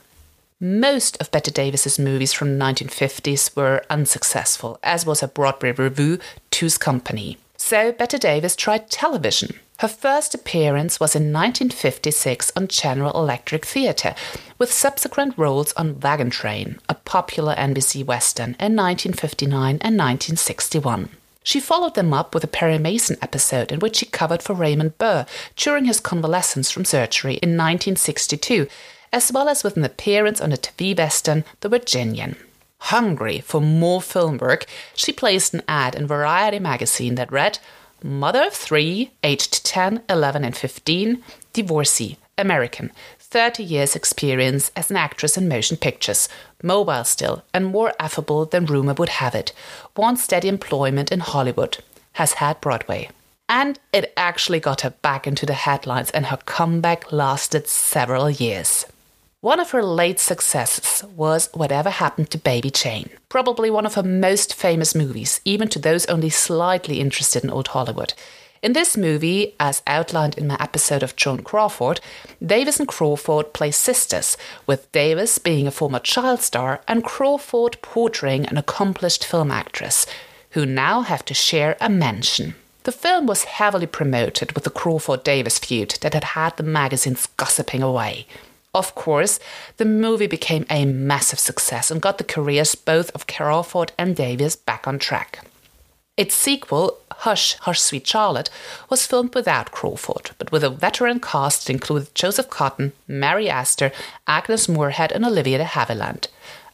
Most 0.60 1.20
of 1.20 1.32
Bette 1.32 1.50
Davis's 1.50 1.98
movies 1.98 2.32
from 2.32 2.60
the 2.60 2.64
1950s 2.64 3.56
were 3.56 3.84
unsuccessful, 3.90 4.78
as 4.84 5.04
was 5.04 5.22
her 5.22 5.28
Broadway 5.28 5.72
revue, 5.72 6.20
Two's 6.52 6.78
Company. 6.78 7.40
So 7.58 7.92
Bette 7.92 8.20
Davis 8.20 8.56
tried 8.56 8.92
television. 8.92 9.60
Her 9.82 9.88
first 9.88 10.36
appearance 10.36 11.00
was 11.00 11.16
in 11.16 11.34
1956 11.34 12.52
on 12.56 12.68
General 12.68 13.20
Electric 13.20 13.66
Theatre, 13.66 14.14
with 14.60 14.72
subsequent 14.72 15.36
roles 15.40 15.74
on 15.74 16.00
Wagon 16.00 16.30
Train, 16.30 16.78
a 16.88 16.94
popular 16.94 17.56
NBC 17.56 18.06
Western, 18.06 18.50
in 18.60 18.76
1959 18.76 19.80
and 19.82 19.98
1961. 19.98 21.10
She 21.42 21.60
followed 21.60 21.96
them 21.96 22.14
up 22.14 22.36
with 22.36 22.44
a 22.44 22.48
Perry 22.48 22.78
Mason 22.78 23.18
episode 23.24 23.72
in 23.72 23.80
which 23.80 23.96
she 23.96 24.06
covered 24.06 24.44
for 24.44 24.54
Raymond 24.54 25.00
Burr 25.00 25.26
during 25.56 25.86
his 25.86 26.00
convalescence 26.00 26.70
from 26.70 26.86
surgery 26.86 27.40
in 27.42 27.58
1962 27.58 28.68
as 29.12 29.32
well 29.32 29.50
as 29.50 29.64
with 29.64 29.78
an 29.78 29.84
appearance 29.84 30.40
on 30.40 30.52
the 30.52 30.58
TV 30.60 30.96
Western 30.96 31.44
The 31.62 31.70
Virginian. 31.70 32.36
Hungry 32.86 33.40
for 33.40 33.60
more 33.60 34.02
film 34.02 34.38
work, 34.38 34.68
she 34.94 35.12
placed 35.12 35.56
an 35.56 35.64
ad 35.68 35.96
in 35.96 36.06
Variety 36.06 36.60
magazine 36.60 37.16
that 37.16 37.32
read, 37.32 37.58
Mother 38.03 38.46
of 38.48 38.53
three, 38.53 39.12
aged 39.24 39.63
10, 39.63 40.03
11, 40.10 40.43
and 40.43 40.58
15, 40.58 41.24
divorcee, 41.53 42.17
American, 42.36 42.91
30 43.20 43.63
years 43.63 43.96
experience 43.96 44.72
as 44.75 44.89
an 44.89 44.98
actress 44.98 45.38
in 45.38 45.48
motion 45.48 45.77
pictures, 45.77 46.27
mobile 46.63 47.03
still, 47.03 47.43
and 47.53 47.65
more 47.67 47.93
affable 48.00 48.46
than 48.46 48.65
rumor 48.65 48.93
would 48.93 49.10
have 49.10 49.36
it, 49.36 49.53
wants 49.96 50.24
steady 50.24 50.48
employment 50.48 51.12
in 51.12 51.20
Hollywood, 51.20 51.77
has 52.13 52.34
had 52.34 52.60
Broadway. 52.60 53.10
And 53.48 53.79
it 53.93 54.13
actually 54.17 54.60
got 54.60 54.81
her 54.81 54.89
back 54.89 55.27
into 55.27 55.46
the 55.46 55.53
headlines, 55.53 56.10
and 56.10 56.25
her 56.25 56.39
comeback 56.46 57.12
lasted 57.12 57.67
several 57.67 58.29
years. 58.31 58.86
One 59.41 59.60
of 59.60 59.71
her 59.71 59.81
late 59.81 60.19
successes 60.19 61.03
was 61.15 61.50
Whatever 61.55 61.89
Happened 61.89 62.29
to 62.29 62.38
Baby 62.38 62.69
Jane, 62.69 63.10
probably 63.27 63.71
one 63.71 63.88
of 63.88 63.95
her 63.95 64.03
most 64.03 64.53
famous 64.53 64.93
movies, 64.93 65.41
even 65.43 65.67
to 65.69 65.79
those 65.79 66.05
only 66.05 66.29
slightly 66.29 67.00
interested 67.00 67.43
in 67.43 67.50
old 67.50 67.69
Hollywood. 67.69 68.13
In 68.62 68.74
this 68.74 68.95
movie, 68.95 69.55
as 69.60 69.81
outlined 69.88 70.38
in 70.38 70.45
my 70.45 70.57
episode 70.60 71.01
of 71.01 71.15
Joan 71.15 71.41
Crawford, 71.41 72.00
Davis 72.45 72.79
and 72.79 72.88
Crawford 72.88 73.51
play 73.51 73.71
sisters, 73.71 74.38
with 74.67 74.91
Davis 74.91 75.39
being 75.39 75.65
a 75.65 75.71
former 75.71 75.98
child 75.98 76.41
star 76.41 76.81
and 76.88 77.03
Crawford 77.03 77.79
portraying 77.81 78.45
an 78.45 78.57
accomplished 78.57 79.25
film 79.25 79.50
actress, 79.50 80.05
who 80.51 80.67
now 80.67 81.01
have 81.01 81.25
to 81.25 81.33
share 81.33 81.77
a 81.81 81.89
mansion. 81.89 82.53
The 82.83 82.91
film 82.91 83.25
was 83.25 83.45
heavily 83.45 83.88
promoted 83.88 84.51
with 84.51 84.65
the 84.65 84.69
Crawford 84.69 85.24
Davis 85.24 85.57
feud 85.57 85.98
that 86.01 86.13
had 86.13 86.25
had 86.36 86.57
the 86.57 86.63
magazines 86.63 87.25
gossiping 87.38 87.81
away. 87.81 88.27
Of 88.74 88.96
course, 88.96 89.40
the 89.78 89.86
movie 89.86 90.28
became 90.28 90.66
a 90.70 90.86
massive 90.86 91.40
success 91.40 91.92
and 91.92 92.01
got 92.01 92.18
the 92.18 92.24
careers 92.24 92.75
both 92.75 93.12
of 93.12 93.28
Crawford 93.28 93.92
and 93.98 94.16
Davis 94.16 94.56
back 94.56 94.88
on 94.88 94.98
track. 94.98 95.46
Its 96.16 96.36
sequel, 96.36 96.98
Hush, 97.12 97.56
Hush, 97.62 97.82
Sweet 97.82 98.06
Charlotte, 98.06 98.50
was 98.90 99.06
filmed 99.06 99.34
without 99.36 99.72
Crawford, 99.72 100.32
but 100.38 100.51
with 100.51 100.63
a 100.63 100.70
veteran 100.70 101.20
cast 101.20 101.66
that 101.66 101.74
included 101.74 102.13
Joseph 102.16 102.50
Cotten, 102.50 102.94
Mary 103.08 103.50
Astor, 103.50 103.92
Agnes 104.28 104.70
Moorehead, 104.70 105.12
and 105.12 105.25
Olivia 105.25 105.58
de 105.58 105.66
Havilland. 105.66 106.28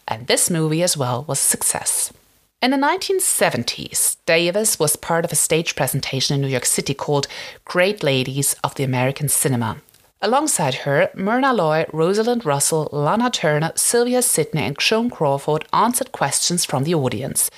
And 0.07 0.27
this 0.27 0.49
movie 0.49 0.83
as 0.83 0.97
well 0.97 1.23
was 1.27 1.39
a 1.39 1.43
success. 1.43 2.13
In 2.61 2.71
the 2.71 2.77
1970s, 2.77 4.17
Davis 4.25 4.79
was 4.79 4.95
part 4.95 5.25
of 5.25 5.31
a 5.31 5.35
stage 5.35 5.75
presentation 5.75 6.35
in 6.35 6.41
New 6.41 6.47
York 6.47 6.65
City 6.65 6.93
called 6.93 7.27
Great 7.65 8.03
Ladies 8.03 8.55
of 8.63 8.75
the 8.75 8.83
American 8.83 9.29
Cinema. 9.29 9.77
Alongside 10.19 10.75
her, 10.75 11.11
Myrna 11.13 11.53
Loy, 11.53 11.85
Rosalind 11.93 12.43
Russell, 12.43 12.89
Lana 12.91 13.29
Turner, 13.29 13.71
Sylvia 13.75 14.23
Sidney, 14.23 14.63
and 14.63 14.79
Joan 14.79 15.11
Crawford 15.11 15.65
answered 15.71 16.11
questions 16.11 16.65
from 16.65 16.83
the 16.83 16.95
audience. 16.95 17.51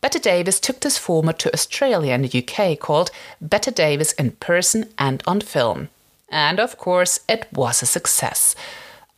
Bette 0.00 0.18
Davis 0.18 0.58
took 0.58 0.80
this 0.80 0.96
format 0.96 1.38
to 1.40 1.52
Australia 1.52 2.12
and 2.12 2.24
the 2.24 2.38
UK 2.38 2.78
called 2.78 3.10
Bette 3.42 3.72
Davis 3.72 4.12
in 4.12 4.30
Person 4.32 4.88
and 4.96 5.22
on 5.26 5.40
Film. 5.40 5.88
And 6.30 6.58
of 6.58 6.78
course, 6.78 7.20
it 7.28 7.46
was 7.52 7.82
a 7.82 7.86
success. 7.86 8.54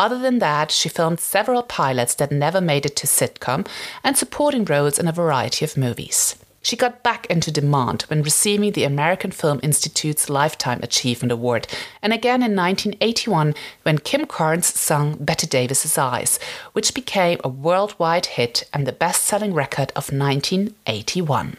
Other 0.00 0.18
than 0.18 0.38
that, 0.38 0.70
she 0.70 0.88
filmed 0.88 1.20
several 1.20 1.62
pilots 1.62 2.14
that 2.14 2.32
never 2.32 2.61
made 2.61 2.87
it 2.87 2.97
to 2.97 3.06
sitcom 3.06 3.68
and 4.02 4.16
supporting 4.16 4.64
roles 4.64 4.99
in 4.99 5.06
a 5.06 5.12
variety 5.12 5.64
of 5.64 5.76
movies. 5.76 6.37
She 6.62 6.76
got 6.76 7.02
back 7.02 7.26
into 7.26 7.50
demand 7.50 8.02
when 8.02 8.23
receiving 8.23 8.73
the 8.73 8.85
American 8.85 9.31
Film 9.31 9.61
Institute's 9.62 10.29
Lifetime 10.29 10.81
Achievement 10.83 11.33
Award, 11.33 11.67
and 12.02 12.12
again 12.12 12.43
in 12.43 12.55
1981 12.55 13.55
when 13.83 13.99
Kim 13.99 14.26
Carnes 14.26 14.67
sung 14.67 15.17
Bette 15.19 15.47
Davis's 15.47 15.97
Eyes, 15.97 16.38
which 16.73 16.93
became 16.93 17.40
a 17.43 17.49
worldwide 17.49 18.26
hit 18.26 18.69
and 18.75 18.87
the 18.87 18.93
best 18.93 19.25
selling 19.25 19.55
record 19.55 19.90
of 19.97 20.12
1981. 20.12 21.57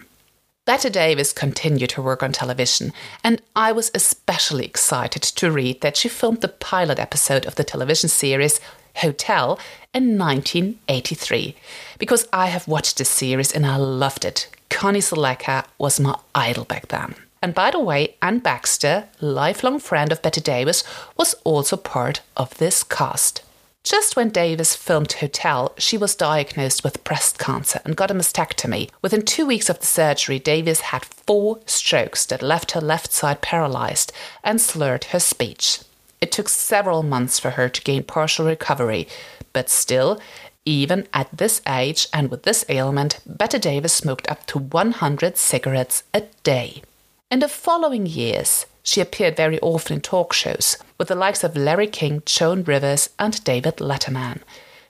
Bette 0.65 0.91
Davis 0.91 1.33
continued 1.33 1.93
her 1.93 2.03
work 2.03 2.21
on 2.21 2.31
television, 2.31 2.93
and 3.23 3.41
I 3.55 3.71
was 3.71 3.89
especially 3.95 4.65
excited 4.65 5.23
to 5.23 5.51
read 5.51 5.81
that 5.81 5.97
she 5.97 6.07
filmed 6.07 6.41
the 6.41 6.47
pilot 6.47 6.99
episode 6.99 7.47
of 7.47 7.55
the 7.55 7.63
television 7.63 8.07
series 8.07 8.59
Hotel 8.97 9.57
in 9.93 10.17
1983 10.19 11.55
because 11.97 12.27
I 12.31 12.47
have 12.47 12.67
watched 12.67 12.97
the 12.97 13.05
series 13.05 13.51
and 13.51 13.65
I 13.65 13.77
loved 13.77 14.25
it. 14.25 14.47
Connie 14.81 14.99
Sellecca 14.99 15.63
was 15.77 15.99
my 15.99 16.17
idol 16.33 16.65
back 16.65 16.87
then. 16.87 17.13
And 17.39 17.53
by 17.53 17.69
the 17.69 17.79
way, 17.79 18.15
Anne 18.19 18.39
Baxter, 18.39 19.09
lifelong 19.19 19.77
friend 19.77 20.11
of 20.11 20.23
Bette 20.23 20.41
Davis, 20.41 20.83
was 21.15 21.35
also 21.43 21.77
part 21.77 22.21
of 22.35 22.57
this 22.57 22.81
cast. 22.81 23.43
Just 23.83 24.15
when 24.15 24.29
Davis 24.29 24.75
filmed 24.75 25.13
Hotel, 25.13 25.71
she 25.77 25.99
was 25.99 26.15
diagnosed 26.15 26.83
with 26.83 27.03
breast 27.03 27.37
cancer 27.37 27.79
and 27.85 27.95
got 27.95 28.09
a 28.09 28.15
mastectomy. 28.15 28.89
Within 29.03 29.21
two 29.21 29.45
weeks 29.45 29.69
of 29.69 29.79
the 29.79 29.85
surgery, 29.85 30.39
Davis 30.39 30.81
had 30.81 31.05
four 31.05 31.59
strokes 31.67 32.25
that 32.25 32.41
left 32.41 32.71
her 32.71 32.81
left 32.81 33.11
side 33.13 33.43
paralyzed 33.43 34.11
and 34.43 34.59
slurred 34.59 35.03
her 35.13 35.19
speech. 35.19 35.81
It 36.21 36.31
took 36.31 36.49
several 36.49 37.03
months 37.03 37.37
for 37.37 37.51
her 37.51 37.69
to 37.69 37.81
gain 37.83 38.01
partial 38.01 38.47
recovery, 38.47 39.07
but 39.53 39.69
still, 39.69 40.19
even 40.65 41.07
at 41.13 41.35
this 41.35 41.61
age 41.67 42.07
and 42.13 42.29
with 42.29 42.43
this 42.43 42.63
ailment, 42.69 43.19
Bette 43.25 43.59
Davis 43.59 43.93
smoked 43.93 44.29
up 44.29 44.45
to 44.47 44.59
100 44.59 45.37
cigarettes 45.37 46.03
a 46.13 46.23
day. 46.43 46.83
In 47.31 47.39
the 47.39 47.47
following 47.47 48.05
years, 48.05 48.65
she 48.83 49.01
appeared 49.01 49.35
very 49.35 49.59
often 49.59 49.95
in 49.95 50.01
talk 50.01 50.33
shows 50.33 50.77
with 50.97 51.07
the 51.07 51.15
likes 51.15 51.43
of 51.43 51.55
Larry 51.55 51.87
King, 51.87 52.21
Joan 52.25 52.63
Rivers, 52.63 53.09
and 53.17 53.43
David 53.43 53.77
Letterman. 53.77 54.41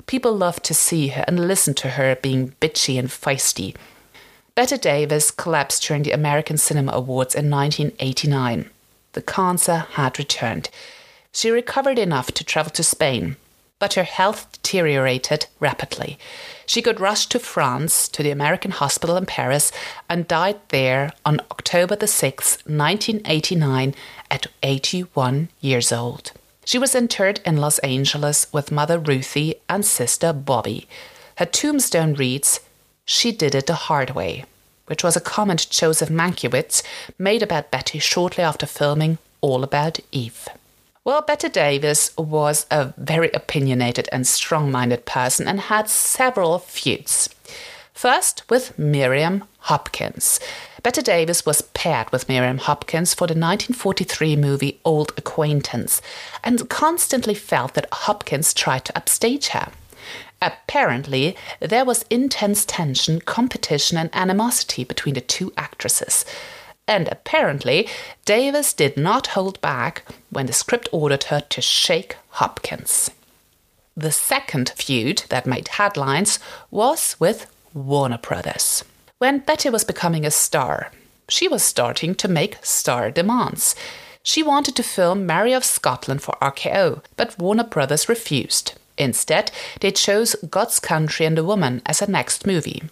People 0.08 0.36
loved 0.36 0.64
to 0.66 0.74
see 0.74 1.10
her 1.10 1.24
and 1.28 1.48
listen 1.48 1.74
to 1.76 1.92
her 1.92 2.16
being 2.16 2.56
bitchy 2.60 2.98
and 2.98 3.10
feisty. 3.10 3.76
Bette 4.56 4.78
Davis 4.78 5.32
collapsed 5.32 5.84
during 5.84 6.04
the 6.04 6.12
American 6.12 6.58
Cinema 6.58 6.92
Awards 6.92 7.36
in 7.36 7.50
1989. 7.50 8.70
The 9.14 9.22
cancer 9.22 9.86
had 9.92 10.20
returned. 10.20 10.70
She 11.32 11.50
recovered 11.50 11.98
enough 11.98 12.32
to 12.34 12.44
travel 12.44 12.72
to 12.72 12.84
Spain, 12.84 13.38
but 13.82 13.96
her 13.96 14.04
health 14.04 14.48
deteriorated 14.52 15.48
rapidly. 15.60 16.20
She 16.68 16.84
got 16.84 17.00
rushed 17.00 17.32
to 17.32 17.40
France 17.40 18.08
to 18.10 18.22
the 18.22 18.30
American 18.30 18.70
hospital 18.70 19.18
in 19.18 19.26
Paris 19.26 19.72
and 20.08 20.28
died 20.28 20.60
there 20.70 21.12
on 21.26 21.42
October 21.50 21.96
the 21.96 22.06
6th, 22.06 22.64
1989, 22.68 23.96
at 24.30 24.46
81 24.62 25.50
years 25.62 25.92
old. 25.92 26.32
She 26.64 26.78
was 26.78 26.94
interred 26.94 27.42
in 27.44 27.58
Los 27.58 27.80
Angeles 27.80 28.46
with 28.54 28.72
mother 28.72 29.00
Ruthie 29.00 29.56
and 29.68 29.84
sister 29.84 30.32
Bobby. 30.32 30.88
Her 31.38 31.48
tombstone 31.48 32.14
reads, 32.14 32.60
She 33.04 33.32
did 33.32 33.56
it 33.56 33.66
the 33.66 33.90
hard 33.90 34.12
way, 34.12 34.46
which 34.86 35.04
was 35.04 35.16
a 35.16 35.22
comment 35.22 35.68
Joseph 35.72 36.10
Mankiewicz 36.10 36.84
made 37.18 37.42
about 37.42 37.72
Bette 37.72 37.98
shortly 37.98 38.44
after 38.44 38.68
filming 38.68 39.18
All 39.42 39.64
About 39.64 40.00
Eve. 40.12 40.48
Well, 41.04 41.24
Bette 41.24 41.50
Davis 41.50 42.16
was 42.16 42.68
a 42.70 42.94
very 42.96 43.32
opinionated 43.34 44.08
and 44.12 44.28
strong 44.28 44.72
minded 44.72 45.08
person 45.08 45.48
and 45.48 45.60
had 45.60 45.90
several 45.90 46.60
feuds. 46.60 47.28
First, 47.92 48.44
with 48.52 48.78
Miriam 48.78 49.46
Hopkins. 49.62 50.40
Bette 50.84 51.02
Davis 51.02 51.44
was 51.44 51.64
paired 51.74 52.12
with 52.12 52.30
Miriam 52.30 52.60
Hopkins 52.60 53.16
for 53.16 53.26
the 53.26 53.34
1943 53.34 54.36
movie 54.36 54.80
Old 54.86 55.12
Acquaintance 55.18 56.04
and 56.44 56.70
constantly 56.70 57.34
felt 57.34 57.74
that 57.74 57.92
Hopkins 57.92 58.54
tried 58.54 58.86
to 58.86 58.96
upstage 58.96 59.48
her. 59.50 59.72
Apparently, 60.40 61.36
there 61.60 61.86
was 61.86 62.06
intense 62.12 62.64
tension, 62.64 63.22
competition, 63.22 63.98
and 63.98 64.12
animosity 64.14 64.84
between 64.84 65.16
the 65.16 65.22
two 65.22 65.52
actresses. 65.58 66.26
And 66.92 67.08
apparently, 67.08 67.88
Davis 68.26 68.74
did 68.74 68.98
not 68.98 69.28
hold 69.28 69.62
back 69.62 70.04
when 70.30 70.48
the 70.48 70.52
script 70.52 70.90
ordered 70.92 71.24
her 71.26 71.40
to 71.40 71.62
shake 71.62 72.18
Hopkins. 72.32 73.10
The 73.96 74.12
second 74.12 74.74
feud 74.76 75.24
that 75.30 75.46
made 75.46 75.70
headlines 75.70 76.38
was 76.70 77.16
with 77.18 77.50
Warner 77.74 78.18
Brothers. 78.18 78.84
When 79.20 79.40
Bette 79.40 79.70
was 79.70 79.86
becoming 79.86 80.26
a 80.26 80.32
star, 80.32 80.92
she 81.30 81.48
was 81.48 81.64
starting 81.64 82.14
to 82.16 82.28
make 82.28 82.58
star 82.62 83.10
demands. 83.10 83.74
She 84.22 84.44
wanted 84.44 84.76
to 84.76 84.84
film 84.84 85.26
Mary 85.26 85.54
of 85.54 85.64
Scotland 85.64 86.22
for 86.22 86.36
RKO, 86.42 87.02
but 87.16 87.40
Warner 87.40 87.64
Brothers 87.64 88.10
refused. 88.10 88.74
Instead, 88.98 89.50
they 89.80 89.92
chose 89.92 90.36
God's 90.50 90.82
Country 90.82 91.26
and 91.26 91.40
a 91.40 91.44
Woman 91.46 91.82
as 91.86 92.02
her 92.02 92.08
next 92.08 92.46
movie. 92.46 92.84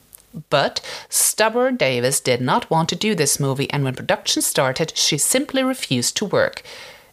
But 0.49 0.81
stubborn 1.09 1.77
Davis 1.77 2.19
did 2.19 2.41
not 2.41 2.69
want 2.69 2.89
to 2.89 2.95
do 2.95 3.15
this 3.15 3.39
movie, 3.39 3.69
and 3.71 3.83
when 3.83 3.95
production 3.95 4.41
started, 4.41 4.91
she 4.95 5.17
simply 5.17 5.63
refused 5.63 6.17
to 6.17 6.25
work. 6.25 6.61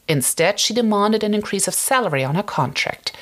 Instead, 0.08 0.58
she 0.60 0.74
demanded 0.74 1.24
an 1.24 1.34
increase 1.34 1.66
of 1.66 1.74
salary 1.74 2.22
on 2.22 2.34
her 2.34 2.42
contract. 2.42 3.12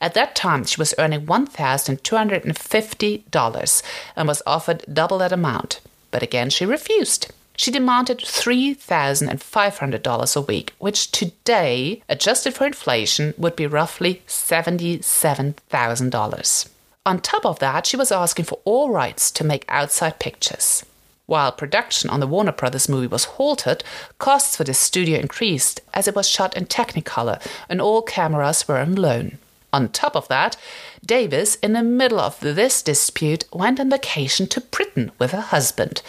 At 0.00 0.14
that 0.14 0.34
time, 0.34 0.64
she 0.64 0.80
was 0.80 0.94
earning 0.98 1.26
$1,250 1.26 3.82
and 4.16 4.28
was 4.28 4.42
offered 4.46 4.84
double 4.92 5.18
that 5.18 5.32
amount. 5.32 5.80
But 6.10 6.22
again, 6.22 6.50
she 6.50 6.66
refused. 6.66 7.32
She 7.56 7.70
demanded 7.70 8.18
$3,500 8.18 10.36
a 10.36 10.40
week, 10.40 10.74
which 10.78 11.12
today, 11.12 12.02
adjusted 12.08 12.54
for 12.54 12.66
inflation, 12.66 13.32
would 13.38 13.54
be 13.56 13.66
roughly 13.66 14.22
$77,000. 14.26 16.68
On 17.06 17.20
top 17.20 17.44
of 17.44 17.58
that, 17.58 17.86
she 17.86 17.98
was 17.98 18.10
asking 18.10 18.46
for 18.46 18.60
all 18.64 18.90
rights 18.90 19.30
to 19.32 19.44
make 19.44 19.66
outside 19.68 20.18
pictures. 20.18 20.84
While 21.26 21.52
production 21.52 22.08
on 22.08 22.20
the 22.20 22.26
Warner 22.26 22.52
Brothers 22.52 22.88
movie 22.88 23.06
was 23.06 23.24
halted, 23.24 23.84
costs 24.18 24.56
for 24.56 24.64
the 24.64 24.74
studio 24.74 25.18
increased 25.18 25.80
as 25.92 26.08
it 26.08 26.14
was 26.14 26.28
shot 26.28 26.56
in 26.56 26.66
Technicolor 26.66 27.40
and 27.68 27.80
all 27.80 28.02
cameras 28.02 28.66
were 28.66 28.78
on 28.78 28.94
loan. 28.94 29.38
On 29.72 29.88
top 29.88 30.16
of 30.16 30.28
that, 30.28 30.56
Davis, 31.04 31.56
in 31.56 31.72
the 31.72 31.82
middle 31.82 32.20
of 32.20 32.40
this 32.40 32.80
dispute, 32.80 33.44
went 33.52 33.80
on 33.80 33.90
vacation 33.90 34.46
to 34.46 34.60
Britain 34.60 35.10
with 35.18 35.32
her 35.32 35.40
husband. 35.40 36.00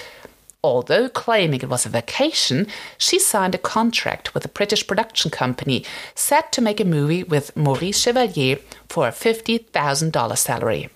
Although 0.65 1.10
claiming 1.10 1.62
it 1.62 1.69
was 1.69 1.86
a 1.86 1.89
vacation, 1.89 2.65
she 2.98 3.19
signed 3.19 3.53
a 3.53 3.60
contract 3.60 4.34
with 4.34 4.43
a 4.45 4.55
British 4.57 4.88
production 4.88 5.29
company 5.29 5.86
set 6.15 6.51
to 6.53 6.60
make 6.60 6.79
a 6.79 6.86
movie 6.86 7.22
with 7.22 7.55
Maurice 7.55 8.00
Chevalier 8.00 8.57
for 8.89 9.07
a 9.07 9.12
$50,000 9.12 10.38
salary. 10.39 10.89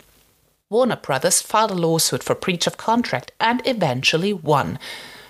Warner 0.72 0.96
Brothers 0.96 1.44
filed 1.44 1.70
a 1.70 1.76
lawsuit 1.76 2.24
for 2.24 2.34
breach 2.34 2.66
of 2.66 2.78
contract 2.78 3.32
and 3.40 3.62
eventually 3.64 4.34
won 4.34 4.80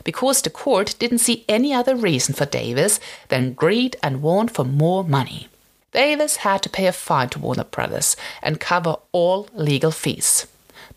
because 0.05 0.41
the 0.41 0.49
court 0.49 0.95
didn't 0.99 1.25
see 1.27 1.43
any 1.49 1.73
other 1.73 1.97
reason 1.97 2.33
for 2.33 2.45
Davis 2.45 3.01
than 3.27 3.51
greed 3.51 3.97
and 4.01 4.21
want 4.21 4.51
for 4.51 4.63
more 4.63 5.03
money. 5.03 5.49
Davis 5.91 6.37
had 6.47 6.61
to 6.61 6.69
pay 6.69 6.87
a 6.87 6.93
fine 6.93 7.27
to 7.27 7.39
Warner 7.39 7.65
Brothers 7.65 8.15
and 8.41 8.57
cover 8.57 8.95
all 9.11 9.49
legal 9.53 9.91
fees. 9.91 10.47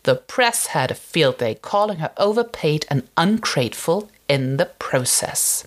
The 0.03 0.15
press 0.15 0.67
had 0.67 0.91
a 0.91 0.95
field 0.95 1.37
day 1.37 1.55
calling 1.55 1.97
her 1.97 2.11
overpaid 2.17 2.85
and 2.89 3.07
ungrateful 3.15 4.09
in 4.27 4.57
the 4.57 4.65
process. 4.65 5.65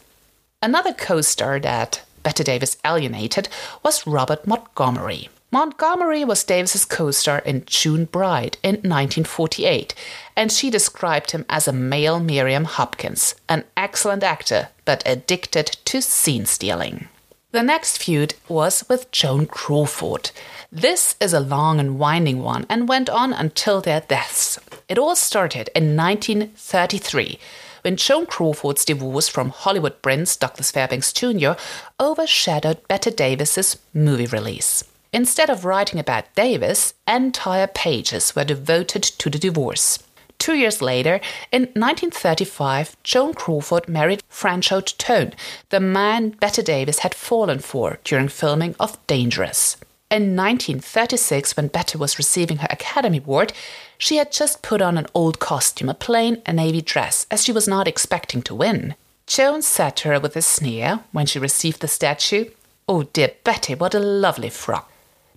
Another 0.63 0.93
co 0.93 1.21
star 1.23 1.59
that 1.61 2.03
Bette 2.23 2.45
Davis 2.45 2.77
alienated 2.85 3.49
was 3.83 4.07
Robert 4.07 4.47
Montgomery. 4.47 5.31
Montgomery 5.53 6.25
was 6.25 6.43
Davis's 6.43 6.85
co-star 6.85 7.39
in 7.39 7.63
June 7.67 8.05
Bride 8.05 8.59
in 8.65 8.75
1948, 8.75 9.95
and 10.35 10.51
she 10.51 10.71
described 10.71 11.31
him 11.31 11.47
as 11.49 11.69
a 11.69 11.73
male 11.73 12.19
Miriam 12.19 12.65
Hopkins, 12.65 13.37
an 13.49 13.65
excellent 13.77 14.25
actor 14.25 14.69
but 14.85 15.05
addicted 15.07 15.67
to 15.85 16.03
scene 16.03 16.47
stealing. 16.47 17.09
The 17.53 17.63
next 17.63 17.99
feud 17.99 18.35
was 18.49 18.85
with 18.89 19.11
Joan 19.13 19.47
Crawford. 19.47 20.33
This 20.71 21.15
is 21.21 21.33
a 21.33 21.41
long 21.41 21.79
and 21.79 21.99
winding 21.99 22.43
one 22.43 22.67
and 22.69 22.89
went 22.89 23.09
on 23.09 23.33
until 23.33 23.81
their 23.81 24.01
deaths. 24.01 24.59
It 24.89 24.99
all 24.99 25.15
started 25.15 25.71
in 25.75 25.97
1933 25.97 27.39
when 27.83 27.97
Joan 27.97 28.27
Crawford's 28.27 28.85
divorce 28.85 29.29
from 29.29 29.51
Hollywood 29.51 30.03
prince 30.03 30.37
Douglas 30.37 30.73
Fairbanks 30.73 31.13
Jr. 31.13 31.53
overshadowed 32.01 32.87
Bette 32.89 33.13
Davis's 33.13 33.79
movie 33.95 34.27
release. 34.27 34.83
Instead 35.13 35.49
of 35.49 35.65
writing 35.65 36.01
about 36.01 36.35
Davis, 36.35 36.95
entire 37.07 37.69
pages 37.69 38.35
were 38.35 38.45
devoted 38.45 39.05
to 39.05 39.31
the 39.31 39.39
divorce. 39.39 40.01
Two 40.47 40.55
years 40.55 40.81
later, 40.81 41.19
in 41.51 41.63
1935, 41.75 42.97
Joan 43.03 43.35
Crawford 43.35 43.89
married 43.89 44.23
Franchot 44.31 44.97
Tone, 44.97 45.33
the 45.71 45.81
man 45.81 46.37
Bette 46.39 46.63
Davis 46.63 47.01
had 47.01 47.17
fallen 47.17 47.59
for 47.59 47.99
during 48.05 48.29
filming 48.29 48.77
of 48.79 49.05
Dangerous. 49.09 49.77
In 50.09 50.37
1936, 50.37 51.57
when 51.57 51.67
Bette 51.67 51.99
was 51.99 52.17
receiving 52.17 52.59
her 52.59 52.69
Academy 52.71 53.19
Award, 53.19 53.55
she 53.99 54.19
had 54.19 54.31
just 54.31 54.63
put 54.63 54.81
on 54.81 54.97
an 54.97 55.09
old 55.15 55.41
costume, 55.41 55.89
a 55.89 55.95
plain 55.95 56.41
a 56.47 56.53
navy 56.53 56.81
dress, 56.81 57.27
as 57.29 57.43
she 57.43 57.51
was 57.51 57.67
not 57.67 57.89
expecting 57.89 58.41
to 58.43 58.55
win. 58.55 58.95
Joan 59.27 59.63
said 59.63 59.97
to 59.97 60.11
her 60.11 60.21
with 60.21 60.37
a 60.37 60.43
sneer 60.43 61.01
when 61.11 61.27
she 61.27 61.41
received 61.41 61.81
the 61.81 61.89
statue, 61.89 62.51
Oh, 62.89 63.03
dear 63.03 63.33
Bette, 63.43 63.75
what 63.75 63.97
a 63.97 63.99
lovely 63.99 64.51
frock. 64.51 64.93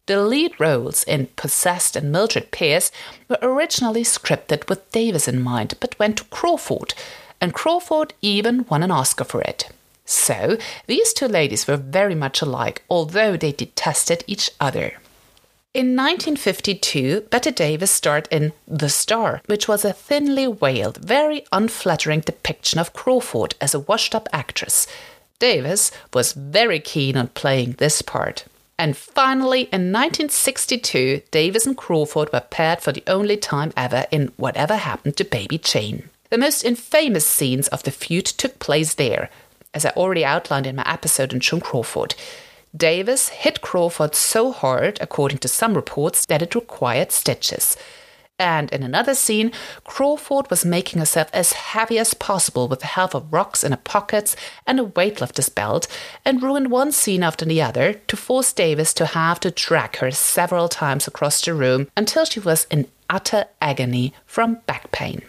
The 0.09 0.23
lead 0.23 0.59
roles 0.59 1.03
in 1.03 1.27
Possessed 1.35 1.95
and 1.95 2.11
Mildred 2.11 2.49
Pierce 2.49 2.91
were 3.27 3.37
originally 3.43 4.03
scripted 4.03 4.67
with 4.67 4.91
Davis 4.91 5.27
in 5.27 5.39
mind, 5.39 5.75
but 5.79 5.99
went 5.99 6.17
to 6.17 6.23
Crawford, 6.23 6.95
and 7.39 7.53
Crawford 7.53 8.15
even 8.19 8.65
won 8.69 8.81
an 8.81 8.89
Oscar 8.89 9.23
for 9.23 9.39
it. 9.41 9.69
So, 10.05 10.57
these 10.87 11.13
two 11.13 11.27
ladies 11.27 11.67
were 11.67 11.77
very 11.77 12.15
much 12.15 12.41
alike, 12.41 12.83
although 12.89 13.37
they 13.37 13.51
detested 13.51 14.23
each 14.25 14.49
other. 14.59 14.97
In 15.75 15.95
1952, 15.95 17.27
Bette 17.29 17.51
Davis 17.51 17.91
starred 17.91 18.27
in 18.31 18.53
The 18.67 18.89
Star, 18.89 19.43
which 19.45 19.67
was 19.67 19.85
a 19.85 19.93
thinly 19.93 20.51
veiled, 20.51 20.97
very 20.97 21.45
unflattering 21.51 22.21
depiction 22.21 22.79
of 22.79 22.93
Crawford 22.93 23.53
as 23.61 23.75
a 23.75 23.81
washed 23.81 24.15
up 24.15 24.27
actress. 24.33 24.87
Davis 25.37 25.91
was 26.15 26.33
very 26.33 26.79
keen 26.79 27.15
on 27.15 27.27
playing 27.27 27.73
this 27.73 28.01
part. 28.01 28.45
And 28.79 28.95
finally, 28.95 29.63
in 29.73 29.91
1962, 29.91 31.23
Davis 31.31 31.65
and 31.65 31.75
Crawford 31.75 32.31
were 32.31 32.39
paired 32.39 32.81
for 32.81 32.93
the 32.93 33.03
only 33.07 33.35
time 33.35 33.73
ever 33.75 34.05
in 34.09 34.31
Whatever 34.37 34.77
Happened 34.77 35.17
to 35.17 35.25
Baby 35.25 35.57
Jane. 35.57 36.09
The 36.29 36.37
most 36.37 36.63
infamous 36.63 37.25
scenes 37.25 37.67
of 37.67 37.83
the 37.83 37.91
feud 37.91 38.25
took 38.25 38.57
place 38.59 38.93
there, 38.93 39.29
as 39.73 39.83
I 39.85 39.89
already 39.89 40.23
outlined 40.23 40.65
in 40.65 40.77
my 40.77 40.85
episode 40.87 41.33
on 41.33 41.41
Joan 41.41 41.59
Crawford. 41.59 42.15
Davis 42.73 43.27
hit 43.27 43.59
Crawford 43.59 44.15
so 44.15 44.53
hard, 44.53 44.97
according 45.01 45.39
to 45.39 45.49
some 45.49 45.73
reports, 45.73 46.25
that 46.27 46.41
it 46.41 46.55
required 46.55 47.11
stitches. 47.11 47.75
And 48.39 48.71
in 48.71 48.83
another 48.83 49.13
scene, 49.13 49.51
Crawford 49.83 50.49
was 50.49 50.63
making 50.63 50.99
herself 50.99 51.29
as 51.33 51.51
heavy 51.51 51.99
as 51.99 52.13
possible 52.13 52.69
with 52.69 52.79
the 52.79 52.87
help 52.87 53.13
of 53.13 53.31
rocks 53.33 53.65
in 53.65 53.73
her 53.73 53.77
pockets 53.77 54.37
and 54.65 54.79
a 54.79 54.85
weightlifter's 54.85 55.49
belt, 55.49 55.87
and 56.23 56.41
ruined 56.41 56.71
one 56.71 56.93
scene 56.93 57.21
after 57.21 57.43
the 57.43 57.61
other 57.61 57.93
to 58.07 58.15
force 58.15 58.53
Davis 58.53 58.93
to 58.93 59.07
have 59.07 59.41
to 59.41 59.51
drag 59.51 59.97
her 59.97 60.09
several 60.11 60.69
times 60.69 61.05
across 61.05 61.41
the 61.41 61.53
room 61.53 61.89
until 61.97 62.23
she 62.23 62.39
was 62.39 62.65
in 62.71 62.87
utter 63.09 63.45
agony 63.61 64.13
from 64.25 64.55
back 64.65 64.89
pain. 64.91 65.21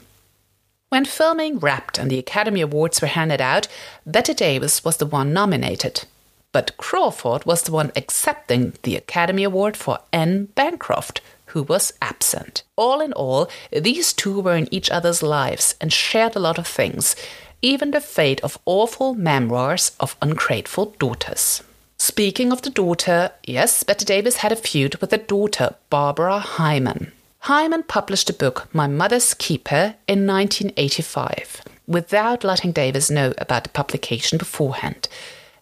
When 0.90 1.04
filming 1.04 1.58
wrapped 1.58 1.98
and 1.98 2.10
the 2.10 2.18
Academy 2.18 2.60
Awards 2.60 3.00
were 3.00 3.08
handed 3.08 3.40
out, 3.40 3.66
Bette 4.06 4.34
Davis 4.34 4.84
was 4.84 4.98
the 4.98 5.06
one 5.06 5.32
nominated. 5.32 6.04
But 6.52 6.76
Crawford 6.76 7.44
was 7.44 7.62
the 7.62 7.72
one 7.72 7.92
accepting 7.94 8.74
the 8.82 8.96
Academy 8.96 9.44
Award 9.44 9.76
for 9.76 10.00
Anne 10.12 10.46
Bancroft, 10.56 11.20
who 11.52 11.62
was 11.62 11.92
absent. 12.02 12.62
All 12.76 13.00
in 13.00 13.12
all, 13.12 13.48
these 13.72 14.12
two 14.12 14.40
were 14.40 14.56
in 14.56 14.72
each 14.72 14.90
other's 14.90 15.22
lives 15.22 15.74
and 15.80 15.92
shared 15.92 16.36
a 16.36 16.40
lot 16.40 16.58
of 16.58 16.66
things, 16.66 17.16
even 17.62 17.90
the 17.90 18.00
fate 18.00 18.40
of 18.42 18.58
awful 18.64 19.14
memoirs 19.14 19.92
of 20.00 20.16
ungrateful 20.22 20.94
daughters. 20.98 21.62
Speaking 21.98 22.50
of 22.50 22.62
the 22.62 22.70
daughter, 22.70 23.32
yes, 23.44 23.82
Bette 23.82 24.04
Davis 24.04 24.36
had 24.36 24.52
a 24.52 24.56
feud 24.56 24.96
with 24.96 25.10
the 25.10 25.18
daughter, 25.18 25.74
Barbara 25.90 26.38
Hyman. 26.38 27.12
Hyman 27.40 27.82
published 27.82 28.30
a 28.30 28.34
book, 28.34 28.68
My 28.74 28.86
Mother's 28.86 29.34
Keeper, 29.34 29.96
in 30.06 30.26
1985, 30.26 31.62
without 31.86 32.44
letting 32.44 32.72
Davis 32.72 33.10
know 33.10 33.34
about 33.38 33.64
the 33.64 33.70
publication 33.70 34.38
beforehand. 34.38 35.08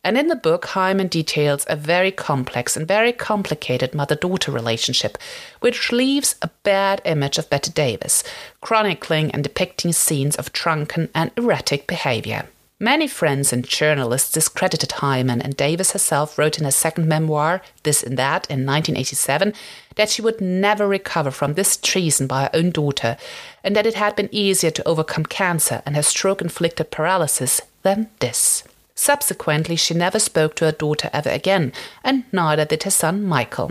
And 0.05 0.17
in 0.17 0.29
the 0.29 0.37
book, 0.37 0.67
Hyman 0.67 1.09
details 1.09 1.67
a 1.69 1.77
very 1.77 2.11
complex 2.11 2.77
and 2.77 2.87
very 2.87 3.13
complicated 3.13 3.95
mother 3.95 4.15
daughter 4.15 4.53
relationship, 4.53 5.19
which 5.61 5.93
leaves 5.93 6.37
a 6.41 6.51
bad 6.63 7.03
image 7.05 7.39
of 7.39 7.51
Bette 7.51 7.73
Davis, 7.73 8.23
chronicling 8.61 9.31
and 9.33 9.43
depicting 9.43 9.93
scenes 9.93 10.37
of 10.37 10.53
drunken 10.53 11.09
and 11.15 11.31
erratic 11.37 11.87
behavior. 11.87 12.49
Many 12.81 13.09
friends 13.09 13.53
and 13.53 13.67
journalists 13.67 14.31
discredited 14.31 14.93
Hyman, 14.93 15.43
and 15.43 15.57
Davis 15.57 15.91
herself 15.91 16.39
wrote 16.39 16.59
in 16.59 16.65
her 16.65 16.71
second 16.71 17.09
memoir, 17.09 17.61
This 17.83 18.05
and 18.05 18.17
That, 18.17 18.49
in 18.49 18.65
1987, 18.65 19.53
that 19.97 20.11
she 20.11 20.23
would 20.23 20.41
never 20.41 20.87
recover 20.87 21.33
from 21.33 21.55
this 21.55 21.77
treason 21.77 22.29
by 22.29 22.43
her 22.43 22.51
own 22.55 22.71
daughter, 22.71 23.17
and 23.65 23.75
that 23.75 23.87
it 23.87 23.95
had 23.95 24.15
been 24.15 24.29
easier 24.31 24.71
to 24.71 24.87
overcome 24.87 25.27
cancer 25.27 25.83
and 25.85 25.97
her 25.97 26.05
stroke 26.05 26.41
inflicted 26.41 26.93
paralysis 26.93 27.61
than 27.83 28.11
this. 28.21 28.63
Subsequently, 28.99 29.77
she 29.77 29.95
never 29.95 30.19
spoke 30.19 30.57
to 30.57 30.65
her 30.65 30.73
daughter 30.73 31.09
ever 31.13 31.31
again, 31.31 31.73
and 32.03 32.25
neither 32.33 32.65
did 32.65 32.83
her 32.83 32.91
son 32.91 33.23
Michael. 33.23 33.71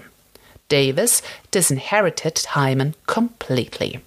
Davis 0.69 1.21
disinherited 1.51 2.39
Hyman 2.51 2.95
completely. 3.07 3.99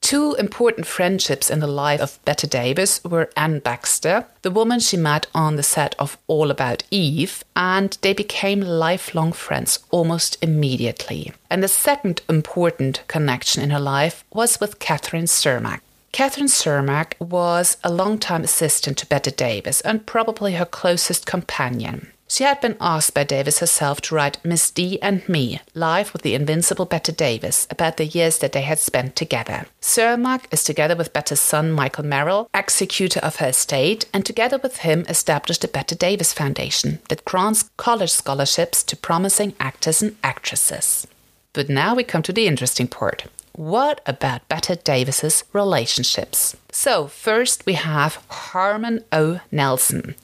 Two 0.00 0.34
important 0.34 0.88
friendships 0.88 1.48
in 1.48 1.60
the 1.60 1.68
life 1.68 2.00
of 2.00 2.18
Bette 2.24 2.48
Davis 2.48 3.00
were 3.04 3.30
Anne 3.36 3.60
Baxter, 3.60 4.26
the 4.42 4.50
woman 4.50 4.80
she 4.80 4.96
met 4.96 5.28
on 5.32 5.54
the 5.54 5.62
set 5.62 5.94
of 5.96 6.18
All 6.26 6.50
About 6.50 6.82
Eve, 6.90 7.44
and 7.54 7.96
they 8.02 8.12
became 8.12 8.60
lifelong 8.60 9.32
friends 9.32 9.78
almost 9.92 10.36
immediately. 10.42 11.32
And 11.48 11.62
the 11.62 11.68
second 11.68 12.20
important 12.28 13.04
connection 13.06 13.62
in 13.62 13.70
her 13.70 13.78
life 13.78 14.24
was 14.32 14.58
with 14.58 14.80
Kathryn 14.80 15.28
Sermak. 15.28 15.82
Kathryn 16.14 16.46
Sermak 16.46 17.14
was 17.18 17.76
a 17.82 17.92
long-time 17.92 18.44
assistant 18.44 18.96
to 18.98 19.06
Bette 19.06 19.32
Davis 19.32 19.80
and 19.80 20.06
probably 20.06 20.52
her 20.52 20.64
closest 20.64 21.26
companion. 21.26 22.12
She 22.28 22.44
had 22.44 22.60
been 22.60 22.76
asked 22.80 23.14
by 23.14 23.24
Davis 23.24 23.58
herself 23.58 24.00
to 24.02 24.14
write 24.14 24.38
Miss 24.44 24.70
D 24.70 25.02
and 25.02 25.28
Me, 25.28 25.60
live 25.74 26.12
with 26.12 26.22
the 26.22 26.36
invincible 26.36 26.84
Bette 26.84 27.10
Davis, 27.10 27.66
about 27.68 27.96
the 27.96 28.06
years 28.06 28.38
that 28.38 28.52
they 28.52 28.62
had 28.62 28.78
spent 28.78 29.16
together. 29.16 29.66
Sermak 29.80 30.44
is 30.52 30.62
together 30.62 30.94
with 30.94 31.12
Bette's 31.12 31.40
son 31.40 31.72
Michael 31.72 32.04
Merrill, 32.04 32.48
executor 32.54 33.18
of 33.18 33.36
her 33.36 33.48
estate, 33.48 34.06
and 34.14 34.24
together 34.24 34.58
with 34.58 34.78
him 34.78 35.04
established 35.08 35.62
the 35.62 35.68
Bette 35.68 35.96
Davis 35.96 36.32
Foundation 36.32 37.00
that 37.08 37.24
grants 37.24 37.70
college 37.76 38.12
scholarships 38.12 38.84
to 38.84 38.96
promising 38.96 39.52
actors 39.58 40.00
and 40.00 40.16
actresses. 40.22 41.08
But 41.52 41.68
now 41.68 41.96
we 41.96 42.04
come 42.04 42.22
to 42.22 42.32
the 42.32 42.46
interesting 42.46 42.86
part. 42.86 43.24
What 43.56 44.00
about 44.04 44.48
Bette 44.48 44.74
Davis's 44.82 45.44
relationships? 45.52 46.56
So, 46.72 47.06
first 47.06 47.64
we 47.66 47.74
have 47.74 48.18
Harmon 48.28 49.04
O. 49.12 49.42
Nelson, 49.52 50.16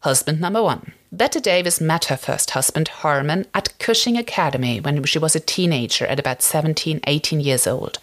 husband 0.00 0.40
number 0.40 0.62
one. 0.62 0.92
Bette 1.12 1.38
Davis 1.38 1.82
met 1.82 2.06
her 2.06 2.16
first 2.16 2.52
husband, 2.52 2.88
Harmon, 2.88 3.44
at 3.52 3.78
Cushing 3.78 4.16
Academy 4.16 4.80
when 4.80 5.04
she 5.04 5.18
was 5.18 5.36
a 5.36 5.40
teenager 5.40 6.06
at 6.06 6.18
about 6.18 6.40
17, 6.40 7.00
18 7.06 7.40
years 7.40 7.66
old. 7.66 7.98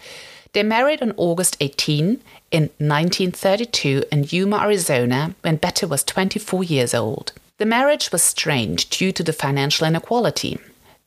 They 0.52 0.62
married 0.62 1.02
on 1.02 1.14
August 1.16 1.56
18 1.58 2.22
in 2.52 2.62
1932 2.78 4.04
in 4.12 4.26
Yuma, 4.28 4.60
Arizona, 4.60 5.34
when 5.42 5.56
Bette 5.56 5.86
was 5.86 6.04
24 6.04 6.62
years 6.62 6.94
old. 6.94 7.32
The 7.58 7.66
marriage 7.66 8.12
was 8.12 8.22
strained 8.22 8.88
due 8.90 9.10
to 9.10 9.24
the 9.24 9.32
financial 9.32 9.84
inequality. 9.84 10.60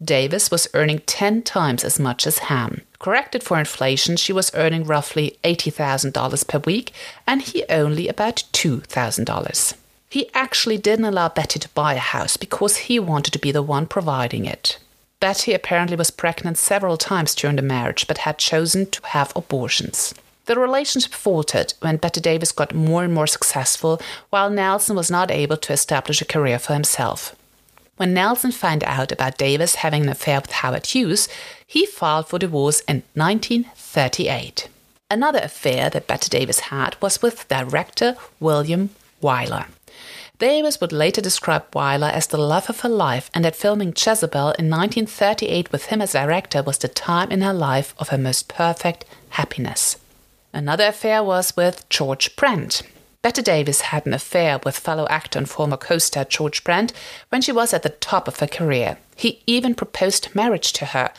Davis 0.04 0.50
was 0.50 0.68
earning 0.74 1.00
10 1.00 1.42
times 1.42 1.84
as 1.84 2.00
much 2.00 2.26
as 2.26 2.40
Ham. 2.40 2.82
Corrected 3.00 3.44
for 3.44 3.60
inflation, 3.60 4.16
she 4.16 4.32
was 4.32 4.52
earning 4.54 4.86
roughly 4.86 5.38
$80,000 5.44 6.48
per 6.48 6.60
week, 6.60 6.94
and 7.28 7.42
he 7.42 7.66
only 7.70 8.08
about 8.08 8.44
$2,000. 8.54 9.74
He 10.10 10.30
actually 10.34 10.78
didn't 10.78 11.06
allow 11.06 11.30
Bette 11.30 11.60
to 11.60 11.70
buy 11.70 11.94
a 11.94 12.00
house 12.00 12.38
because 12.38 12.78
he 12.78 13.00
wanted 13.00 13.32
to 13.34 13.40
be 13.40 13.52
the 13.52 13.62
one 13.62 13.86
providing 13.86 14.46
it. 14.46 14.80
Bette 15.20 15.54
apparently 15.54 15.98
was 15.98 16.12
pregnant 16.12 16.58
several 16.58 16.96
times 16.96 17.36
during 17.36 17.58
the 17.58 17.62
marriage 17.62 18.08
but 18.08 18.20
had 18.20 18.38
chosen 18.38 18.90
to 18.92 19.06
have 19.08 19.34
abortions. 19.36 20.14
The 20.46 20.58
relationship 20.58 21.12
faltered 21.12 21.74
when 21.82 21.98
Bette 21.98 22.22
Davis 22.22 22.52
got 22.54 22.74
more 22.74 23.04
and 23.04 23.14
more 23.14 23.28
successful, 23.28 24.02
while 24.30 24.50
Nelson 24.50 24.96
was 24.96 25.12
not 25.12 25.30
able 25.30 25.58
to 25.58 25.74
establish 25.74 26.22
a 26.22 26.26
career 26.26 26.58
for 26.58 26.74
himself. 26.74 27.36
When 28.00 28.14
Nelson 28.14 28.54
found 28.54 28.86
out 28.86 29.12
about 29.12 29.38
Davis 29.38 29.76
having 29.76 30.04
an 30.04 30.08
affair 30.10 30.40
with 30.40 30.54
Howard 30.54 30.86
Hughes, 30.86 31.28
he 31.68 31.86
filed 31.86 32.30
for 32.30 32.40
divorce 32.40 32.80
in 32.88 33.04
1938. 33.14 34.70
Another 35.12 35.40
affair 35.44 35.90
that 35.90 36.08
Bette 36.08 36.30
Davis 36.30 36.62
had 36.72 36.96
was 37.02 37.22
with 37.22 37.46
director 37.50 38.16
William 38.40 38.92
Wyler. 39.22 39.66
Davis 40.38 40.80
would 40.80 40.94
later 40.94 41.20
describe 41.20 41.70
Wyler 41.72 42.10
as 42.10 42.28
the 42.28 42.38
love 42.38 42.70
of 42.70 42.80
her 42.80 42.90
life 42.90 43.30
and 43.34 43.44
that 43.44 43.58
filming 43.58 43.90
Jezebel 43.90 44.54
in 44.58 44.70
1938 44.70 45.70
with 45.74 45.88
him 45.88 46.02
as 46.02 46.14
director 46.14 46.64
was 46.64 46.78
the 46.78 46.88
time 46.88 47.30
in 47.30 47.42
her 47.42 47.52
life 47.52 47.94
of 47.98 48.10
her 48.10 48.18
most 48.18 48.48
perfect 48.48 49.04
happiness. 49.32 49.98
Another 50.54 50.88
affair 50.88 51.22
was 51.22 51.58
with 51.58 51.90
George 51.90 52.38
Brent. 52.38 52.82
Bette 53.22 53.42
Davis 53.42 53.82
had 53.82 54.06
an 54.06 54.14
affair 54.14 54.62
with 54.64 54.78
fellow 54.78 55.06
actor 55.10 55.38
and 55.38 55.50
former 55.50 55.76
co 55.76 55.98
star 55.98 56.24
George 56.24 56.64
Brent 56.64 56.94
when 57.28 57.42
she 57.42 57.52
was 57.52 57.74
at 57.74 57.84
the 57.84 57.90
top 57.90 58.30
of 58.30 58.40
her 58.40 58.48
career. 58.48 58.98
He 59.18 59.44
even 59.46 59.76
proposed 59.76 60.34
marriage 60.34 60.72
to 60.74 60.86
her, 60.86 61.12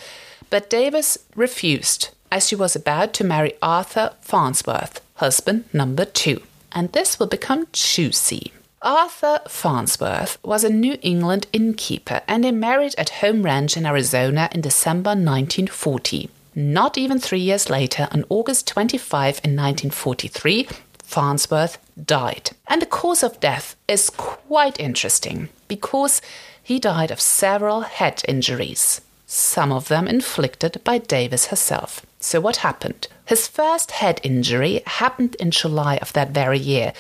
but 0.49 0.71
Davis 0.71 1.19
refused 1.37 2.09
as 2.33 2.49
she 2.49 2.57
was 2.57 2.75
about 2.75 3.13
to 3.15 3.25
marry 3.25 3.53
Arthur 3.61 4.15
Farnsworth, 4.23 5.03
husband 5.17 5.67
number 5.75 6.07
two. 6.07 6.43
And 6.73 6.91
this 6.93 7.19
will 7.19 7.27
become 7.27 7.67
juicy. 7.73 8.53
Arthur 8.81 9.41
Farnsworth 9.47 10.39
was 10.43 10.65
a 10.65 10.71
New 10.71 10.97
England 11.03 11.49
innkeeper 11.53 12.23
and 12.27 12.45
they 12.45 12.53
married 12.53 12.95
at 12.97 13.21
Home 13.21 13.43
Ranch 13.43 13.77
in 13.77 13.85
Arizona 13.85 14.49
in 14.53 14.63
December 14.63 15.11
1940. 15.11 16.31
Not 16.55 16.97
even 16.97 17.19
three 17.19 17.41
years 17.41 17.69
later, 17.69 18.09
on 18.11 18.25
August 18.31 18.67
25 18.69 19.41
in 19.45 19.55
1943, 19.55 20.67
Farnsworth 21.11 21.77
died. 22.01 22.53
And 22.69 22.81
the 22.81 22.87
cause 22.87 23.25
of 23.25 23.41
death 23.41 23.75
is 23.89 24.11
quite 24.11 24.79
interesting 24.79 25.49
because 25.67 26.23
he 26.63 26.79
died 26.79 27.11
of 27.11 27.21
several 27.21 27.81
head 27.81 28.23
injuries, 28.29 29.01
some 29.27 29.73
of 29.73 29.89
them 29.89 30.07
inflicted 30.07 30.81
by 30.85 30.99
Davis 30.99 31.47
herself. 31.47 32.07
So, 32.21 32.41
what 32.41 32.59
happened? 32.59 33.09
His 33.27 33.49
first 33.49 33.91
head 33.91 34.21
injury 34.23 34.83
happened 34.87 35.35
in 35.41 35.51
July 35.51 35.97
of 35.97 36.13
that 36.13 36.31
very 36.31 36.61
year 36.61 36.93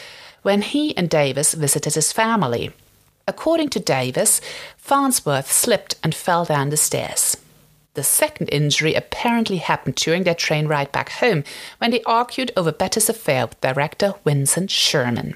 when 0.43 0.63
he 0.63 0.97
and 0.97 1.09
Davis 1.09 1.55
visited 1.55 1.95
his 1.95 2.13
family. 2.13 2.73
According 3.29 3.69
to 3.71 3.79
Davis, 3.79 4.41
Farnsworth 4.77 5.53
slipped 5.53 5.95
and 6.03 6.17
fell 6.17 6.45
down 6.45 6.71
the 6.71 6.77
stairs. 6.77 7.37
The 7.95 8.05
second 8.05 8.49
injury 8.49 8.95
apparently 8.95 9.57
happened 9.57 9.97
during 9.97 10.23
their 10.23 10.35
train 10.35 10.69
ride 10.69 10.93
back 10.93 11.11
home 11.11 11.43
when 11.79 11.91
they 11.91 12.03
argued 12.05 12.53
over 12.57 12.71
Bette's 12.71 13.09
affair 13.09 13.47
with 13.47 13.61
director 13.61 14.15
Vincent 14.25 14.71
Sherman. 14.71 15.35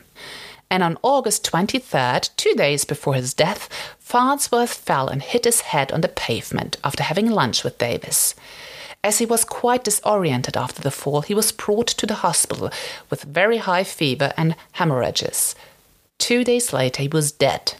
And 0.71 0.83
on 0.83 0.99
August 1.03 1.49
23rd, 1.51 2.31
two 2.37 2.55
days 2.55 2.85
before 2.85 3.15
his 3.15 3.35
death, 3.35 3.69
Farnsworth 3.99 4.73
fell 4.73 5.09
and 5.09 5.23
hit 5.23 5.45
his 5.45 5.63
head 5.63 5.93
on 5.93 6.01
the 6.01 6.09
pavement 6.09 6.77
after 6.85 7.03
having 7.03 7.31
lunch 7.31 7.65
with 7.65 7.79
Davis. 7.79 8.35
As 9.03 9.19
he 9.19 9.27
was 9.27 9.45
quite 9.45 9.85
disoriented 9.85 10.57
after 10.57 10.81
the 10.81 10.91
fall, 10.91 11.21
he 11.21 11.35
was 11.35 11.53
brought 11.53 11.89
to 11.89 12.07
the 12.07 12.23
hospital 12.27 12.71
with 13.11 13.23
very 13.25 13.59
high 13.59 13.85
fever 13.85 14.33
and 14.37 14.57
hemorrhages. 14.73 15.55
Two 16.19 16.43
days 16.43 16.73
later, 16.73 17.03
he 17.03 17.09
was 17.09 17.33
dead. 17.33 17.75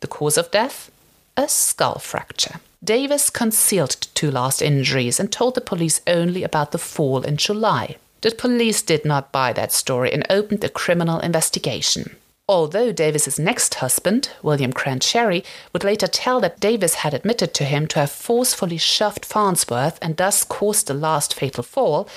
The 0.00 0.06
cause 0.06 0.38
of 0.38 0.50
death? 0.50 0.90
A 1.36 1.48
skull 1.48 1.98
fracture. 1.98 2.60
Davis 2.84 3.30
concealed 3.30 3.90
the 3.90 4.08
two 4.14 4.30
last 4.30 4.60
injuries 4.60 5.20
and 5.20 5.30
told 5.30 5.54
the 5.54 5.60
police 5.60 6.00
only 6.06 6.42
about 6.42 6.72
the 6.72 6.78
fall 6.78 7.22
in 7.22 7.36
July. 7.36 7.96
The 8.22 8.32
police 8.32 8.82
did 8.82 9.04
not 9.04 9.30
buy 9.30 9.52
that 9.52 9.72
story 9.72 10.12
and 10.12 10.26
opened 10.28 10.64
a 10.64 10.68
criminal 10.68 11.20
investigation. 11.20 12.16
Although 12.48 12.90
Davis's 12.90 13.38
next 13.38 13.76
husband, 13.76 14.30
William 14.42 14.72
Grant 14.72 15.04
Sherry, 15.04 15.44
would 15.72 15.84
later 15.84 16.08
tell 16.08 16.40
that 16.40 16.58
Davis 16.58 16.96
had 16.96 17.14
admitted 17.14 17.54
to 17.54 17.64
him 17.64 17.86
to 17.86 18.00
have 18.00 18.10
forcefully 18.10 18.78
shoved 18.78 19.24
Farnsworth 19.24 19.96
and 20.02 20.16
thus 20.16 20.42
caused 20.42 20.88
the 20.88 20.94
last 20.94 21.34
fatal 21.34 21.62
fall, 21.62 22.08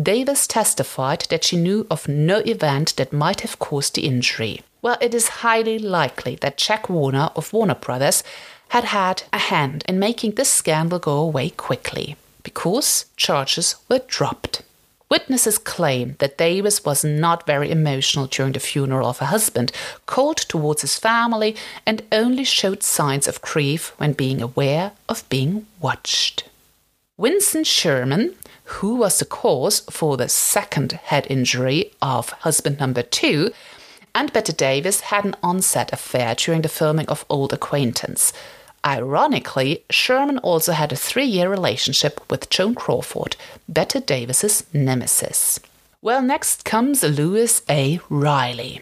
Davis 0.00 0.46
testified 0.46 1.26
that 1.30 1.42
she 1.42 1.56
knew 1.56 1.84
of 1.90 2.06
no 2.06 2.38
event 2.46 2.94
that 2.96 3.12
might 3.12 3.40
have 3.40 3.58
caused 3.58 3.96
the 3.96 4.06
injury. 4.06 4.62
Well, 4.82 4.98
it 5.00 5.14
is 5.14 5.28
highly 5.28 5.78
likely 5.78 6.36
that 6.36 6.58
Jack 6.58 6.88
Warner 6.88 7.30
of 7.36 7.52
Warner 7.52 7.76
Brothers 7.76 8.24
had 8.72 8.84
had 8.84 9.22
a 9.34 9.38
hand 9.38 9.84
in 9.86 9.98
making 9.98 10.30
this 10.32 10.50
scandal 10.50 10.98
go 10.98 11.18
away 11.18 11.50
quickly, 11.50 12.16
because 12.42 13.04
charges 13.18 13.76
were 13.86 13.98
dropped. 13.98 14.62
Witnesses 15.10 15.58
claim 15.58 16.16
that 16.20 16.38
Davis 16.38 16.82
was 16.82 17.04
not 17.04 17.46
very 17.46 17.70
emotional 17.70 18.26
during 18.26 18.52
the 18.52 18.60
funeral 18.60 19.06
of 19.06 19.18
her 19.18 19.26
husband, 19.26 19.72
cold 20.06 20.38
towards 20.38 20.80
his 20.80 20.96
family, 20.98 21.54
and 21.84 22.02
only 22.10 22.44
showed 22.44 22.82
signs 22.82 23.28
of 23.28 23.42
grief 23.42 23.92
when 23.98 24.14
being 24.14 24.40
aware 24.40 24.92
of 25.06 25.28
being 25.28 25.66
watched. 25.78 26.44
Vincent 27.18 27.66
Sherman, 27.66 28.34
who 28.80 28.94
was 28.94 29.18
the 29.18 29.26
cause 29.26 29.80
for 29.90 30.16
the 30.16 30.30
second 30.30 30.92
head 30.92 31.26
injury 31.28 31.92
of 32.00 32.30
husband 32.46 32.80
number 32.80 33.02
two, 33.02 33.52
and 34.14 34.32
Bette 34.32 34.54
Davis 34.54 35.00
had 35.12 35.26
an 35.26 35.36
onset 35.42 35.92
affair 35.92 36.34
during 36.34 36.62
the 36.62 36.70
filming 36.70 37.06
of 37.08 37.26
Old 37.28 37.52
Acquaintance. 37.52 38.32
Ironically, 38.84 39.84
Sherman 39.90 40.38
also 40.38 40.72
had 40.72 40.92
a 40.92 40.96
three 40.96 41.26
year 41.26 41.48
relationship 41.48 42.20
with 42.30 42.50
Joan 42.50 42.74
Crawford, 42.74 43.36
Bette 43.68 44.00
Davis's 44.00 44.64
nemesis. 44.72 45.60
Well, 46.00 46.20
next 46.20 46.64
comes 46.64 47.04
Louis 47.04 47.62
A. 47.70 48.00
Riley. 48.08 48.80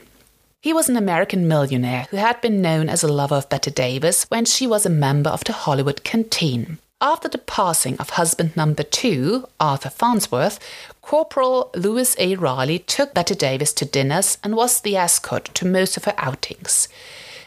He 0.62 0.72
was 0.72 0.88
an 0.88 0.96
American 0.96 1.48
millionaire 1.48 2.06
who 2.10 2.16
had 2.16 2.40
been 2.40 2.62
known 2.62 2.88
as 2.88 3.02
a 3.02 3.12
lover 3.12 3.34
of 3.34 3.48
Bette 3.48 3.70
Davis 3.70 4.24
when 4.28 4.46
she 4.46 4.66
was 4.66 4.86
a 4.86 4.90
member 4.90 5.30
of 5.30 5.44
the 5.44 5.52
Hollywood 5.52 6.02
Canteen. 6.02 6.78
After 7.02 7.28
the 7.28 7.38
passing 7.38 7.96
of 7.98 8.10
husband 8.10 8.56
number 8.56 8.82
two, 8.82 9.46
Arthur 9.58 9.88
Farnsworth, 9.88 10.58
Corporal 11.00 11.70
Louis 11.74 12.14
A. 12.18 12.36
Riley 12.36 12.78
took 12.78 13.14
Bette 13.14 13.34
Davis 13.34 13.72
to 13.74 13.86
dinners 13.86 14.36
and 14.44 14.54
was 14.54 14.80
the 14.80 14.96
escort 14.96 15.46
to 15.54 15.66
most 15.66 15.96
of 15.96 16.04
her 16.04 16.14
outings. 16.18 16.88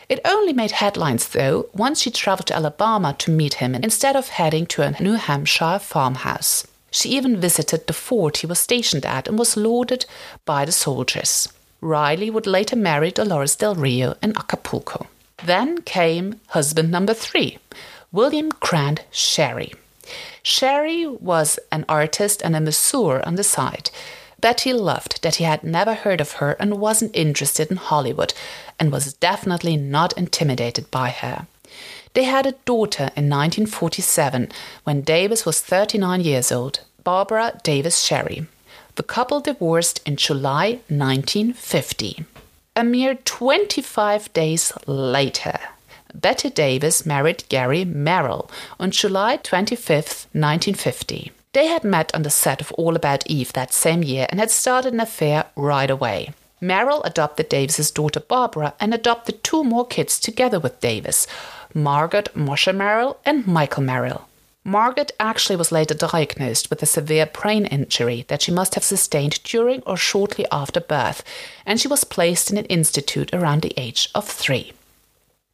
It 0.10 0.20
only 0.26 0.54
made 0.54 0.72
headlines, 0.72 1.30
though, 1.30 1.70
once 1.74 2.02
she 2.02 2.12
traveled 2.12 2.48
to 2.48 2.56
Alabama 2.56 3.16
to 3.20 3.32
meet 3.32 3.56
him 3.56 3.76
instead 3.76 4.16
of 4.16 4.30
heading 4.30 4.66
to 4.68 4.82
a 4.82 5.02
New 5.02 5.14
Hampshire 5.14 5.80
farmhouse. 5.80 6.68
She 6.92 7.10
even 7.10 7.40
visited 7.40 7.88
the 7.88 7.94
fort 7.94 8.38
he 8.38 8.48
was 8.48 8.60
stationed 8.60 9.06
at 9.06 9.28
and 9.28 9.40
was 9.40 9.58
lauded 9.58 10.06
by 10.46 10.66
the 10.66 10.72
soldiers. 10.72 11.48
Riley 11.82 12.30
would 12.30 12.48
later 12.48 12.76
marry 12.76 13.12
Dolores 13.12 13.56
Del 13.56 13.76
Rio 13.76 14.16
in 14.22 14.32
Acapulco. 14.38 15.08
Then 15.46 15.82
came 15.82 16.40
husband 16.48 16.92
number 16.92 17.14
three, 17.14 17.58
William 18.12 18.50
Grant 18.60 19.02
Sherry. 19.12 19.74
Sherry 20.44 21.08
was 21.08 21.60
an 21.72 21.86
artist 21.90 22.42
and 22.44 22.56
a 22.56 22.62
masseur 22.62 23.22
on 23.26 23.36
the 23.36 23.44
side. 23.44 23.90
Bette 24.44 24.74
loved 24.74 25.22
that 25.22 25.36
he 25.36 25.46
had 25.46 25.64
never 25.64 25.94
heard 25.94 26.20
of 26.20 26.34
her 26.34 26.58
and 26.60 26.78
wasn't 26.78 27.16
interested 27.16 27.72
in 27.72 27.78
Hollywood, 27.78 28.34
and 28.78 28.92
was 28.92 29.14
definitely 29.14 29.78
not 29.78 30.12
intimidated 30.18 30.92
by 30.92 31.12
her. 31.12 31.48
They 32.14 32.24
had 32.24 32.46
a 32.46 32.60
daughter 32.66 33.04
in 33.16 33.30
1947 33.30 34.52
when 34.84 35.00
Davis 35.00 35.46
was 35.46 35.62
39 35.62 36.20
years 36.20 36.52
old, 36.52 36.82
Barbara 37.06 37.58
Davis 37.64 38.02
Sherry. 38.02 38.46
The 38.96 39.04
couple 39.04 39.40
divorced 39.40 40.02
in 40.06 40.18
July 40.18 40.82
1950. 40.90 42.26
A 42.76 42.84
mere 42.84 43.16
25 43.16 44.34
days 44.34 44.74
later, 44.86 45.58
Bette 46.14 46.50
Davis 46.50 47.06
married 47.06 47.46
Gary 47.48 47.86
Merrill 47.86 48.52
on 48.78 48.92
July 48.92 49.38
25, 49.38 50.28
1950. 50.34 51.32
They 51.54 51.68
had 51.68 51.84
met 51.84 52.14
on 52.16 52.24
the 52.24 52.30
set 52.30 52.62
of 52.62 52.72
All 52.74 52.96
About 52.96 53.28
Eve 53.28 53.54
that 53.54 53.74
same 53.74 54.02
year 54.04 54.26
and 54.30 54.40
had 54.40 54.50
started 54.50 54.94
an 54.94 55.00
affair 55.00 55.46
right 55.56 55.90
away. 55.90 56.34
Merrill 56.60 57.04
adopted 57.04 57.50
Davis's 57.50 57.92
daughter 57.92 58.20
Barbara 58.20 58.74
and 58.80 58.94
adopted 58.94 59.44
two 59.44 59.64
more 59.64 59.86
kids 59.86 60.20
together 60.20 60.60
with 60.60 60.80
Davis, 60.80 61.28
Margaret 61.74 62.36
Mosher 62.36 62.74
Merrill 62.74 63.20
and 63.26 63.46
Michael 63.46 63.84
Merrill. 63.84 64.28
Margaret 64.64 65.12
actually 65.20 65.58
was 65.58 65.74
later 65.74 65.94
diagnosed 65.94 66.70
with 66.70 66.82
a 66.82 66.88
severe 66.88 67.26
brain 67.26 67.66
injury 67.66 68.26
that 68.30 68.42
she 68.42 68.52
must 68.52 68.76
have 68.76 68.84
sustained 68.84 69.44
during 69.44 69.82
or 69.82 69.98
shortly 69.98 70.46
after 70.52 70.80
birth, 70.80 71.22
and 71.66 71.80
she 71.80 71.90
was 71.90 72.06
placed 72.06 72.50
in 72.50 72.58
an 72.58 72.66
institute 72.66 73.34
around 73.34 73.62
the 73.62 73.74
age 73.78 74.10
of 74.16 74.26
three. 74.26 74.72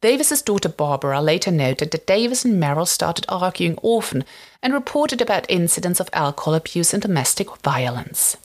Davis's 0.00 0.40
daughter 0.40 0.70
Barbara 0.70 1.20
later 1.20 1.50
noted 1.50 1.90
that 1.90 2.06
Davis 2.06 2.44
and 2.44 2.58
Merrill 2.58 2.86
started 2.86 3.26
arguing 3.28 3.78
often 3.82 4.24
and 4.62 4.72
reported 4.72 5.20
about 5.20 5.50
incidents 5.50 6.00
of 6.00 6.08
alcohol 6.14 6.54
abuse 6.54 6.94
and 6.94 7.02
domestic 7.02 7.54
violence. 7.58 8.38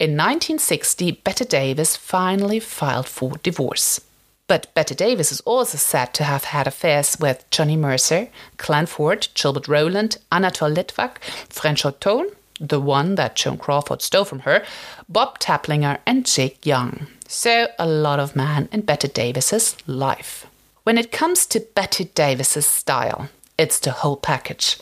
In 0.00 0.16
1960, 0.16 1.12
Bette 1.22 1.44
Davis 1.44 1.94
finally 1.94 2.58
filed 2.58 3.06
for 3.06 3.36
divorce. 3.42 4.00
But 4.48 4.74
Bette 4.74 4.96
Davis 4.96 5.30
is 5.30 5.40
also 5.42 5.78
said 5.78 6.12
to 6.14 6.24
have 6.24 6.44
had 6.44 6.66
affairs 6.66 7.16
with 7.20 7.48
Johnny 7.52 7.76
Mercer, 7.76 8.28
Glenn 8.56 8.86
Ford, 8.86 9.28
Gilbert 9.34 9.68
Roland, 9.68 10.16
Anatole 10.32 10.74
Litvak, 10.74 11.18
Franchot 11.48 12.00
Tone, 12.00 12.26
the 12.58 12.80
one 12.80 13.14
that 13.14 13.36
Joan 13.36 13.58
Crawford 13.58 14.02
stole 14.02 14.24
from 14.24 14.40
her, 14.40 14.64
Bob 15.08 15.38
Taplinger, 15.38 15.98
and 16.04 16.26
Jake 16.26 16.66
Young. 16.66 17.06
So 17.28 17.68
a 17.78 17.86
lot 17.86 18.18
of 18.18 18.34
men 18.34 18.68
in 18.72 18.80
Bette 18.80 19.06
Davis's 19.06 19.76
life. 19.86 20.46
When 20.90 20.98
it 20.98 21.12
comes 21.12 21.46
to 21.46 21.60
Bette 21.60 22.06
Davis's 22.16 22.66
style, 22.66 23.28
it's 23.56 23.78
the 23.78 23.92
whole 23.92 24.16
package. 24.16 24.76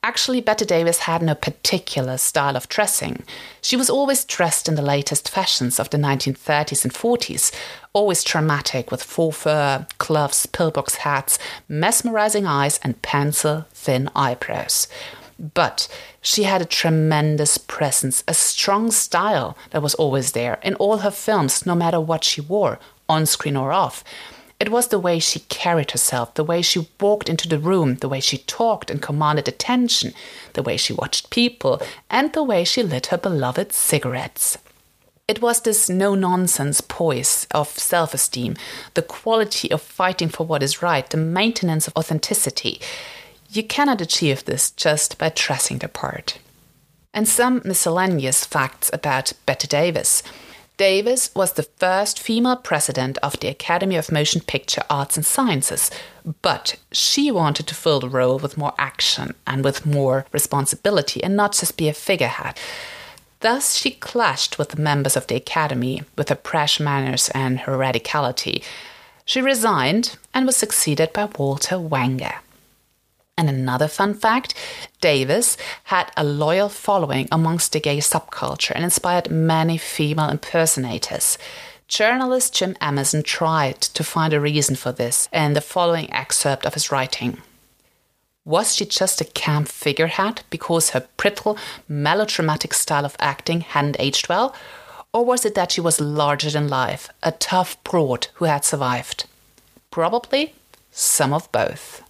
Actually, 0.00 0.40
Bette 0.40 0.64
Davis 0.64 1.00
had 1.00 1.22
no 1.22 1.34
particular 1.34 2.18
style 2.18 2.56
of 2.56 2.68
dressing. 2.68 3.24
She 3.60 3.74
was 3.74 3.90
always 3.90 4.24
dressed 4.24 4.68
in 4.68 4.76
the 4.76 4.80
latest 4.80 5.28
fashions 5.28 5.80
of 5.80 5.90
the 5.90 5.98
1930s 5.98 6.84
and 6.84 6.94
40s, 6.94 7.52
always 7.92 8.22
dramatic 8.22 8.92
with 8.92 9.02
faux 9.02 9.38
fur, 9.38 9.88
gloves, 9.98 10.46
pillbox 10.46 10.94
hats, 10.94 11.36
mesmerizing 11.68 12.46
eyes, 12.46 12.78
and 12.84 13.02
pencil 13.02 13.66
thin 13.72 14.08
eyebrows. 14.14 14.86
But 15.36 15.88
she 16.20 16.44
had 16.44 16.62
a 16.62 16.76
tremendous 16.80 17.58
presence, 17.58 18.22
a 18.28 18.34
strong 18.34 18.92
style 18.92 19.58
that 19.70 19.82
was 19.82 19.96
always 19.96 20.30
there 20.30 20.60
in 20.62 20.76
all 20.76 20.98
her 20.98 21.10
films, 21.10 21.66
no 21.66 21.74
matter 21.74 22.00
what 22.00 22.22
she 22.22 22.40
wore, 22.40 22.78
on 23.08 23.26
screen 23.26 23.56
or 23.56 23.72
off. 23.72 24.04
It 24.60 24.68
was 24.68 24.88
the 24.88 24.98
way 24.98 25.18
she 25.18 25.40
carried 25.40 25.92
herself, 25.92 26.34
the 26.34 26.44
way 26.44 26.60
she 26.60 26.86
walked 27.00 27.30
into 27.30 27.48
the 27.48 27.58
room, 27.58 27.94
the 27.96 28.10
way 28.10 28.20
she 28.20 28.36
talked 28.36 28.90
and 28.90 29.00
commanded 29.00 29.48
attention, 29.48 30.12
the 30.52 30.62
way 30.62 30.76
she 30.76 30.92
watched 30.92 31.30
people, 31.30 31.80
and 32.10 32.34
the 32.34 32.42
way 32.42 32.64
she 32.64 32.82
lit 32.82 33.06
her 33.06 33.16
beloved 33.16 33.72
cigarettes. 33.72 34.58
It 35.26 35.40
was 35.40 35.62
this 35.62 35.88
no 35.88 36.14
nonsense 36.14 36.82
poise 36.82 37.46
of 37.52 37.68
self 37.68 38.12
esteem, 38.12 38.56
the 38.92 39.02
quality 39.02 39.70
of 39.70 39.80
fighting 39.80 40.28
for 40.28 40.44
what 40.44 40.62
is 40.62 40.82
right, 40.82 41.08
the 41.08 41.16
maintenance 41.16 41.88
of 41.88 41.96
authenticity. 41.96 42.82
You 43.48 43.62
cannot 43.62 44.02
achieve 44.02 44.44
this 44.44 44.70
just 44.72 45.16
by 45.16 45.32
dressing 45.34 45.78
the 45.78 45.88
part. 45.88 46.38
And 47.14 47.26
some 47.26 47.62
miscellaneous 47.64 48.44
facts 48.44 48.90
about 48.92 49.32
Bette 49.46 49.66
Davis. 49.66 50.22
Davis 50.80 51.30
was 51.34 51.52
the 51.52 51.68
first 51.76 52.18
female 52.18 52.56
president 52.56 53.18
of 53.22 53.38
the 53.38 53.48
Academy 53.48 53.96
of 53.96 54.10
Motion 54.10 54.40
Picture 54.40 54.80
Arts 54.88 55.14
and 55.14 55.26
Sciences, 55.26 55.90
but 56.40 56.76
she 56.90 57.30
wanted 57.30 57.66
to 57.66 57.74
fill 57.74 58.00
the 58.00 58.08
role 58.08 58.38
with 58.38 58.56
more 58.56 58.72
action 58.78 59.34
and 59.46 59.62
with 59.62 59.84
more 59.84 60.24
responsibility 60.32 61.22
and 61.22 61.36
not 61.36 61.52
just 61.52 61.76
be 61.76 61.90
a 61.90 61.92
figurehead. 61.92 62.56
Thus, 63.40 63.74
she 63.76 63.90
clashed 63.90 64.56
with 64.58 64.70
the 64.70 64.80
members 64.80 65.16
of 65.16 65.26
the 65.26 65.36
Academy 65.36 66.04
with 66.16 66.30
her 66.30 66.34
brash 66.34 66.80
manners 66.80 67.28
and 67.34 67.60
her 67.60 67.76
radicality. 67.76 68.64
She 69.26 69.42
resigned 69.42 70.16
and 70.32 70.46
was 70.46 70.56
succeeded 70.56 71.12
by 71.12 71.28
Walter 71.36 71.76
Wanger. 71.76 72.36
And 73.40 73.48
another 73.48 73.88
fun 73.88 74.12
fact 74.12 74.52
Davis 75.00 75.56
had 75.84 76.12
a 76.14 76.22
loyal 76.22 76.68
following 76.68 77.26
amongst 77.32 77.72
the 77.72 77.80
gay 77.80 77.96
subculture 77.96 78.72
and 78.74 78.84
inspired 78.84 79.30
many 79.30 79.78
female 79.78 80.28
impersonators. 80.28 81.38
Journalist 81.88 82.54
Jim 82.54 82.76
Emerson 82.82 83.22
tried 83.22 83.80
to 83.80 84.04
find 84.04 84.34
a 84.34 84.40
reason 84.40 84.76
for 84.76 84.92
this 84.92 85.26
in 85.32 85.54
the 85.54 85.62
following 85.62 86.12
excerpt 86.12 86.66
of 86.66 86.74
his 86.74 86.92
writing. 86.92 87.38
Was 88.44 88.74
she 88.74 88.84
just 88.84 89.22
a 89.22 89.24
camp 89.24 89.68
figurehead 89.68 90.42
because 90.50 90.90
her 90.90 91.06
brittle, 91.16 91.56
melodramatic 91.88 92.74
style 92.74 93.06
of 93.06 93.16
acting 93.18 93.62
hadn't 93.62 93.96
aged 93.98 94.28
well? 94.28 94.54
Or 95.14 95.24
was 95.24 95.46
it 95.46 95.54
that 95.54 95.72
she 95.72 95.80
was 95.80 95.98
larger 95.98 96.50
than 96.50 96.68
life, 96.68 97.08
a 97.22 97.32
tough 97.32 97.82
broad 97.84 98.26
who 98.34 98.44
had 98.44 98.66
survived? 98.66 99.24
Probably 99.90 100.52
some 100.90 101.32
of 101.32 101.50
both. 101.52 102.02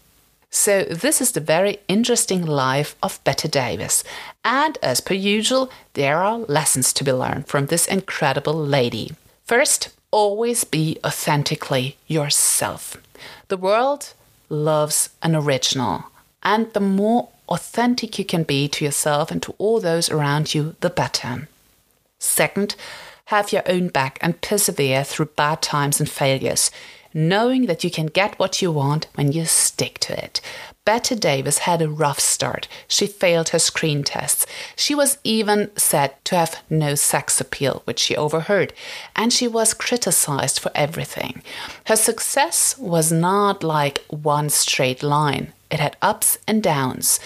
So, 0.50 0.82
this 0.82 1.20
is 1.20 1.32
the 1.32 1.40
very 1.40 1.78
interesting 1.86 2.44
life 2.44 2.96
of 3.04 3.22
Bette 3.22 3.48
Davis. 3.48 4.02
And 4.44 4.78
as 4.82 5.00
per 5.00 5.14
usual, 5.14 5.70
there 5.94 6.18
are 6.18 6.38
lessons 6.38 6.92
to 6.94 7.04
be 7.04 7.12
learned 7.12 7.46
from 7.46 7.66
this 7.66 7.86
incredible 7.86 8.54
lady. 8.54 9.12
First, 9.44 9.90
always 10.10 10.64
be 10.64 10.98
authentically 11.04 11.96
yourself. 12.08 12.96
The 13.46 13.56
world 13.56 14.12
loves 14.48 15.10
an 15.22 15.36
original, 15.36 16.06
and 16.42 16.72
the 16.72 16.80
more 16.80 17.28
authentic 17.48 18.18
you 18.18 18.24
can 18.24 18.42
be 18.42 18.66
to 18.68 18.84
yourself 18.84 19.30
and 19.30 19.40
to 19.42 19.54
all 19.58 19.78
those 19.78 20.10
around 20.10 20.52
you, 20.52 20.74
the 20.80 20.90
better. 20.90 21.48
Second, 22.18 22.74
have 23.26 23.52
your 23.52 23.62
own 23.66 23.86
back 23.86 24.18
and 24.20 24.40
persevere 24.40 25.04
through 25.04 25.26
bad 25.26 25.62
times 25.62 26.00
and 26.00 26.10
failures 26.10 26.72
knowing 27.12 27.66
that 27.66 27.84
you 27.84 27.90
can 27.90 28.06
get 28.06 28.38
what 28.38 28.62
you 28.62 28.70
want 28.70 29.06
when 29.14 29.32
you 29.32 29.44
stick 29.44 29.98
to 29.98 30.24
it. 30.24 30.40
Bette 30.84 31.14
Davis 31.14 31.58
had 31.58 31.82
a 31.82 31.88
rough 31.88 32.18
start. 32.18 32.66
She 32.88 33.06
failed 33.06 33.50
her 33.50 33.58
screen 33.58 34.02
tests. 34.02 34.46
She 34.74 34.94
was 34.94 35.18
even 35.22 35.70
said 35.76 36.14
to 36.24 36.36
have 36.36 36.62
no 36.70 36.94
sex 36.94 37.40
appeal, 37.40 37.82
which 37.84 37.98
she 37.98 38.16
overheard, 38.16 38.72
and 39.14 39.32
she 39.32 39.46
was 39.46 39.74
criticized 39.74 40.58
for 40.58 40.72
everything. 40.74 41.42
Her 41.86 41.96
success 41.96 42.76
was 42.78 43.12
not 43.12 43.62
like 43.62 44.04
one 44.08 44.48
straight 44.48 45.02
line, 45.02 45.52
it 45.70 45.80
had 45.80 45.96
ups 46.02 46.38
and 46.48 46.62
downs. 46.62 47.20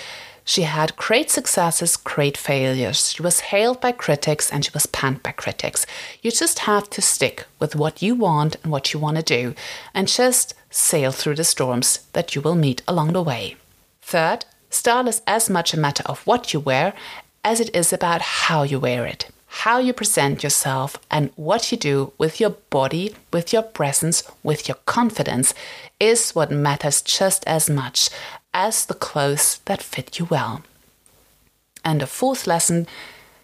She 0.44 0.62
had 0.62 0.96
great 0.96 1.30
successes, 1.30 1.96
great 1.96 2.36
failures. 2.36 3.12
She 3.12 3.22
was 3.22 3.40
hailed 3.40 3.80
by 3.80 3.92
critics 3.92 4.52
and 4.52 4.62
she 4.62 4.70
was 4.74 4.86
panned 4.86 5.22
by 5.22 5.32
critics. 5.32 5.86
You 6.20 6.30
just 6.30 6.60
have 6.60 6.90
to 6.90 7.00
stick 7.00 7.46
with 7.58 7.74
what 7.74 8.02
you 8.02 8.14
want 8.14 8.56
and 8.62 8.70
what 8.70 8.92
you 8.92 9.00
want 9.00 9.16
to 9.16 9.22
do 9.22 9.54
and 9.94 10.06
just 10.06 10.54
sail 10.70 11.12
through 11.12 11.36
the 11.36 11.44
storms 11.44 12.06
that 12.12 12.34
you 12.34 12.42
will 12.42 12.54
meet 12.54 12.82
along 12.86 13.14
the 13.14 13.22
way. 13.22 13.56
Third, 14.02 14.44
style 14.68 15.08
is 15.08 15.22
as 15.26 15.48
much 15.48 15.72
a 15.72 15.80
matter 15.80 16.02
of 16.04 16.26
what 16.26 16.52
you 16.52 16.60
wear 16.60 16.92
as 17.42 17.58
it 17.58 17.74
is 17.74 17.92
about 17.92 18.20
how 18.20 18.64
you 18.64 18.78
wear 18.78 19.06
it. 19.06 19.30
How 19.46 19.78
you 19.78 19.92
present 19.92 20.42
yourself 20.42 20.98
and 21.10 21.30
what 21.36 21.70
you 21.70 21.78
do 21.78 22.12
with 22.18 22.40
your 22.40 22.50
body, 22.50 23.14
with 23.32 23.52
your 23.52 23.62
presence, 23.62 24.24
with 24.42 24.68
your 24.68 24.76
confidence 24.84 25.54
is 26.00 26.32
what 26.32 26.50
matters 26.50 27.00
just 27.00 27.44
as 27.46 27.70
much 27.70 28.10
as 28.54 28.86
the 28.86 28.94
clothes 28.94 29.60
that 29.66 29.82
fit 29.82 30.18
you 30.18 30.24
well. 30.24 30.62
And 31.84 32.00
the 32.00 32.06
fourth 32.06 32.46
lesson 32.46 32.86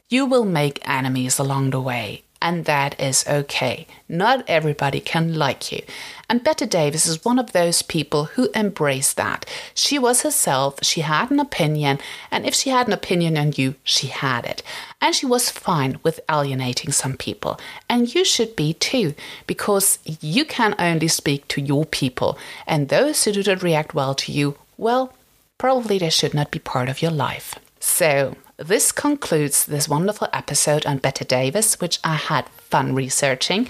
you 0.09 0.25
will 0.25 0.45
make 0.45 0.89
enemies 0.89 1.39
along 1.39 1.71
the 1.71 1.81
way, 1.81 2.23
and 2.43 2.65
that 2.65 2.99
is 2.99 3.25
okay. 3.29 3.87
Not 4.09 4.43
everybody 4.49 4.99
can 4.99 5.35
like 5.35 5.71
you. 5.71 5.83
And 6.29 6.43
Bette 6.43 6.67
Davis 6.67 7.07
is 7.07 7.25
one 7.25 7.39
of 7.39 7.53
those 7.53 7.83
people 7.83 8.25
who 8.25 8.51
embrace 8.55 9.13
that. 9.13 9.45
She 9.75 10.01
was 10.01 10.23
herself, 10.23 10.83
she 10.83 11.03
had 11.03 11.31
an 11.31 11.39
opinion, 11.39 11.99
and 12.31 12.45
if 12.47 12.55
she 12.55 12.71
had 12.71 12.89
an 12.89 12.93
opinion 12.93 13.37
on 13.37 13.53
you, 13.57 13.77
she 13.85 14.09
had 14.09 14.47
it. 14.47 14.65
And 15.01 15.15
she 15.15 15.27
was 15.27 15.51
fine 15.51 16.01
with 16.03 16.19
alienating 16.29 16.91
some 16.93 17.17
people. 17.17 17.61
And 17.89 18.13
you 18.13 18.25
should 18.25 18.57
be 18.57 18.75
too, 18.75 19.15
because 19.47 19.99
you 20.05 20.45
can 20.45 20.75
only 20.79 21.09
speak 21.09 21.47
to 21.49 21.61
your 21.61 21.85
people, 21.85 22.39
and 22.67 22.89
those 22.89 23.23
who 23.23 23.33
do 23.33 23.43
not 23.43 23.63
react 23.63 23.95
well 23.95 24.15
to 24.15 24.33
you 24.33 24.57
well, 24.81 25.13
probably 25.59 25.99
they 25.99 26.11
should 26.11 26.35
not 26.35 26.51
be 26.51 26.59
part 26.59 26.89
of 26.89 27.03
your 27.03 27.11
life. 27.11 27.55
So, 27.79 28.37
this 28.57 28.93
concludes 28.93 29.67
this 29.67 29.89
wonderful 29.89 30.29
episode 30.33 30.85
on 30.87 30.99
Bette 30.99 31.25
Davis, 31.25 31.81
which 31.81 31.99
I 32.03 32.17
had 32.17 32.49
fun 32.49 32.95
researching, 32.95 33.69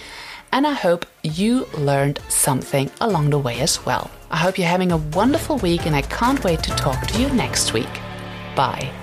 and 0.53 0.67
I 0.67 0.73
hope 0.73 1.07
you 1.23 1.67
learned 1.77 2.21
something 2.29 2.91
along 3.01 3.31
the 3.31 3.39
way 3.39 3.61
as 3.61 3.85
well. 3.85 4.11
I 4.31 4.37
hope 4.39 4.59
you're 4.59 4.67
having 4.67 4.93
a 4.93 4.97
wonderful 4.97 5.59
week, 5.59 5.87
and 5.87 5.95
I 5.95 6.03
can't 6.03 6.43
wait 6.43 6.63
to 6.65 6.71
talk 6.71 7.07
to 7.09 7.21
you 7.21 7.29
next 7.31 7.73
week. 7.73 7.93
Bye. 8.57 9.00